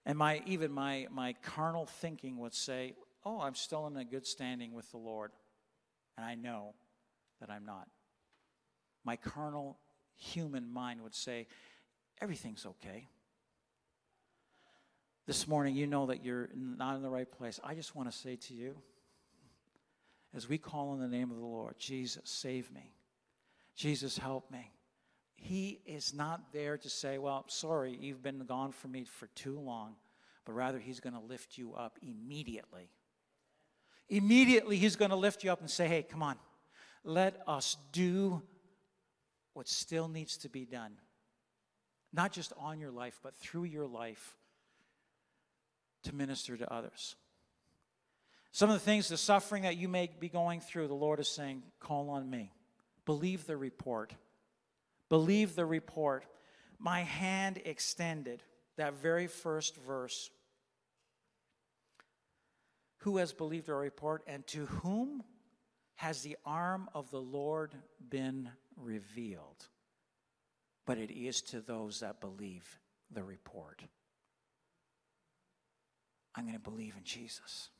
[0.04, 2.94] And my, even my, my carnal thinking would say,
[3.24, 5.32] oh, I'm still in a good standing with the Lord.
[6.16, 6.74] And I know
[7.40, 7.88] that I'm not
[9.06, 9.78] my carnal
[10.16, 11.46] human mind would say,
[12.20, 13.08] everything's okay.
[15.26, 17.58] This morning, you know that you're not in the right place.
[17.64, 18.76] I just want to say to you,
[20.32, 22.92] as we call on the name of the Lord, Jesus, save me.
[23.74, 24.70] Jesus, help me.
[25.34, 29.58] He is not there to say, Well, sorry, you've been gone from me for too
[29.58, 29.96] long,
[30.44, 32.88] but rather, He's going to lift you up immediately.
[34.08, 36.36] Immediately, He's going to lift you up and say, Hey, come on,
[37.02, 38.42] let us do
[39.54, 40.92] what still needs to be done,
[42.12, 44.36] not just on your life, but through your life
[46.06, 47.14] to minister to others.
[48.52, 51.28] Some of the things, the suffering that you may be going through, the Lord is
[51.28, 52.52] saying, call on me.
[53.04, 54.14] Believe the report.
[55.08, 56.24] Believe the report.
[56.78, 58.42] My hand extended,
[58.76, 60.30] that very first verse.
[63.00, 65.22] Who has believed our report, and to whom
[65.96, 67.74] has the arm of the Lord
[68.08, 69.68] been revealed,
[70.86, 72.78] but it is to those that believe
[73.10, 73.82] the report.
[76.36, 77.70] I'm going to believe in Jesus.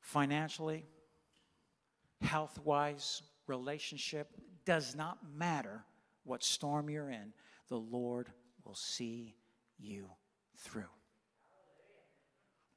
[0.00, 0.84] Financially,
[2.20, 4.28] health wise, relationship,
[4.64, 5.84] does not matter
[6.24, 7.32] what storm you're in,
[7.68, 8.28] the Lord
[8.64, 9.34] will see
[9.78, 10.06] you
[10.58, 10.84] through.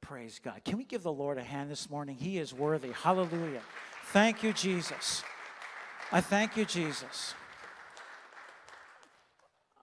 [0.00, 0.62] Praise God.
[0.64, 2.16] Can we give the Lord a hand this morning?
[2.16, 2.90] He is worthy.
[2.92, 3.62] Hallelujah.
[4.06, 5.22] Thank you, Jesus.
[6.12, 7.34] I thank you, Jesus.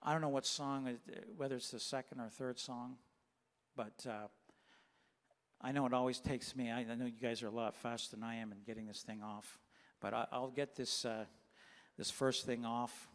[0.02, 0.98] I don't know what song,
[1.36, 2.96] whether it's the second or third song,
[3.76, 4.28] but uh,
[5.60, 6.70] I know it always takes me.
[6.70, 9.02] I, I, know you guys are a lot faster than I am in getting this
[9.02, 9.58] thing off,
[10.00, 11.24] but I, will get this uh,
[11.96, 13.08] this first thing off.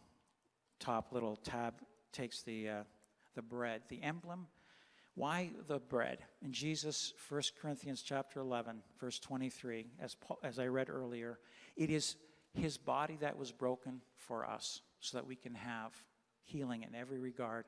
[0.80, 1.74] Top little tab
[2.12, 2.82] takes the uh,
[3.34, 4.46] the bread, the emblem.
[5.14, 6.18] Why the bread?
[6.44, 11.40] In Jesus, 1 Corinthians chapter 11, verse 23, as, Paul, as I read earlier,
[11.76, 12.14] it is
[12.54, 15.92] his body that was broken for us so that we can have
[16.44, 17.64] healing in every regard.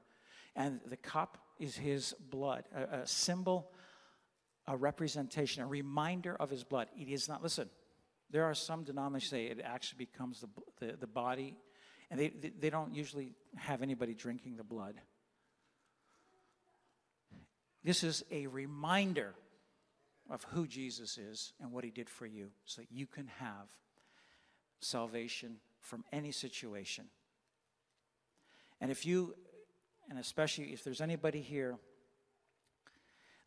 [0.54, 3.70] And the cup is his blood, a, a symbol,
[4.66, 6.88] a representation, a reminder of his blood.
[6.96, 7.68] It is not, listen,
[8.30, 10.48] there are some denominations say it actually becomes the,
[10.78, 11.56] the, the body,
[12.10, 14.94] and they, they, they don't usually have anybody drinking the blood.
[17.84, 19.34] This is a reminder
[20.28, 23.68] of who Jesus is and what he did for you so that you can have
[24.80, 27.06] salvation from any situation.
[28.80, 29.34] And if you,
[30.10, 31.78] and especially if there's anybody here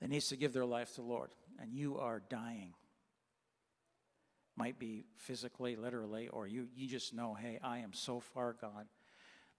[0.02, 2.74] that needs to give their life to the Lord and you are dying,
[4.56, 8.86] might be physically, literally, or you, you just know, hey, I am so far gone.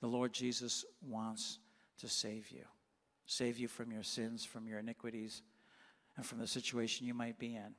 [0.00, 1.58] The Lord Jesus wants
[1.98, 2.64] to save you,
[3.26, 5.42] save you from your sins, from your iniquities,
[6.16, 7.74] and from the situation you might be in.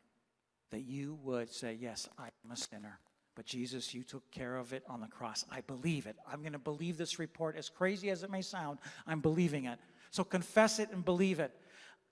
[0.72, 3.00] That you would say, Yes, I am a sinner.
[3.36, 5.46] But Jesus, you took care of it on the cross.
[5.52, 6.16] I believe it.
[6.32, 8.80] I'm going to believe this report, as crazy as it may sound.
[9.06, 9.78] I'm believing it.
[10.12, 11.52] So confess it and believe it.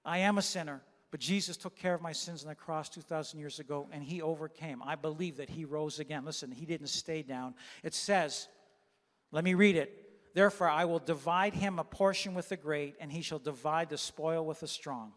[0.04, 0.82] I am a sinner.
[1.12, 4.22] But Jesus took care of my sins on the cross 2,000 years ago, and He
[4.22, 4.82] overcame.
[4.84, 6.26] I believe that He rose again.
[6.26, 7.54] Listen, He didn't stay down.
[7.84, 8.48] It says,
[9.32, 10.00] let me read it.
[10.34, 13.98] Therefore, I will divide him a portion with the great, and he shall divide the
[13.98, 15.12] spoil with the strong.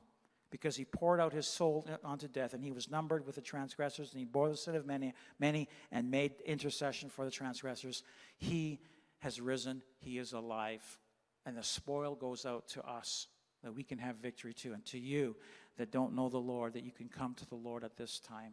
[0.50, 4.12] Because he poured out his soul unto death, and he was numbered with the transgressors,
[4.12, 8.02] and he bore the sin of many, many, and made intercession for the transgressors.
[8.38, 8.78] He
[9.18, 10.82] has risen, he is alive,
[11.44, 13.26] and the spoil goes out to us
[13.62, 15.34] that we can have victory too, and to you
[15.76, 18.52] that don't know the Lord, that you can come to the Lord at this time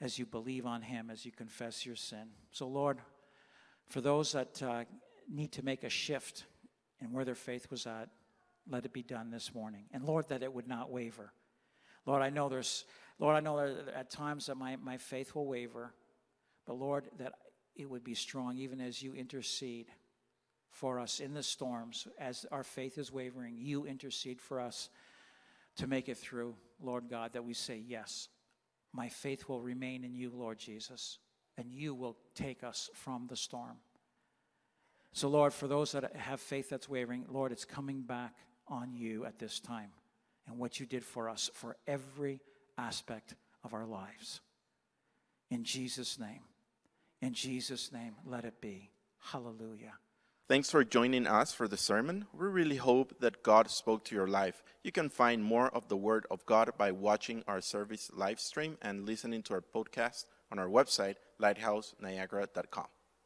[0.00, 2.28] as you believe on Him, as you confess your sin.
[2.50, 2.98] So, Lord,
[3.88, 4.84] for those that uh,
[5.30, 6.44] need to make a shift
[7.00, 8.08] in where their faith was at,
[8.68, 9.84] let it be done this morning.
[9.92, 11.32] And Lord, that it would not waver.
[12.04, 12.84] Lord, I know there's,
[13.18, 15.94] Lord, I know that at times that my, my faith will waver,
[16.66, 17.32] but Lord, that
[17.74, 19.86] it would be strong even as you intercede
[20.70, 24.90] for us in the storms, as our faith is wavering, you intercede for us
[25.76, 28.28] to make it through, Lord God, that we say, Yes,
[28.92, 31.18] my faith will remain in you, Lord Jesus,
[31.56, 33.76] and you will take us from the storm.
[35.12, 38.34] So, Lord, for those that have faith that's wavering, Lord, it's coming back
[38.68, 39.90] on you at this time
[40.46, 42.40] and what you did for us for every
[42.78, 44.40] aspect of our lives.
[45.50, 46.40] In Jesus' name,
[47.20, 48.90] in Jesus' name, let it be.
[49.18, 49.94] Hallelujah.
[50.48, 52.26] Thanks for joining us for the sermon.
[52.32, 54.62] We really hope that God spoke to your life.
[54.84, 58.78] You can find more of the Word of God by watching our service live stream
[58.80, 62.86] and listening to our podcast on our website, lighthouseniagara.com.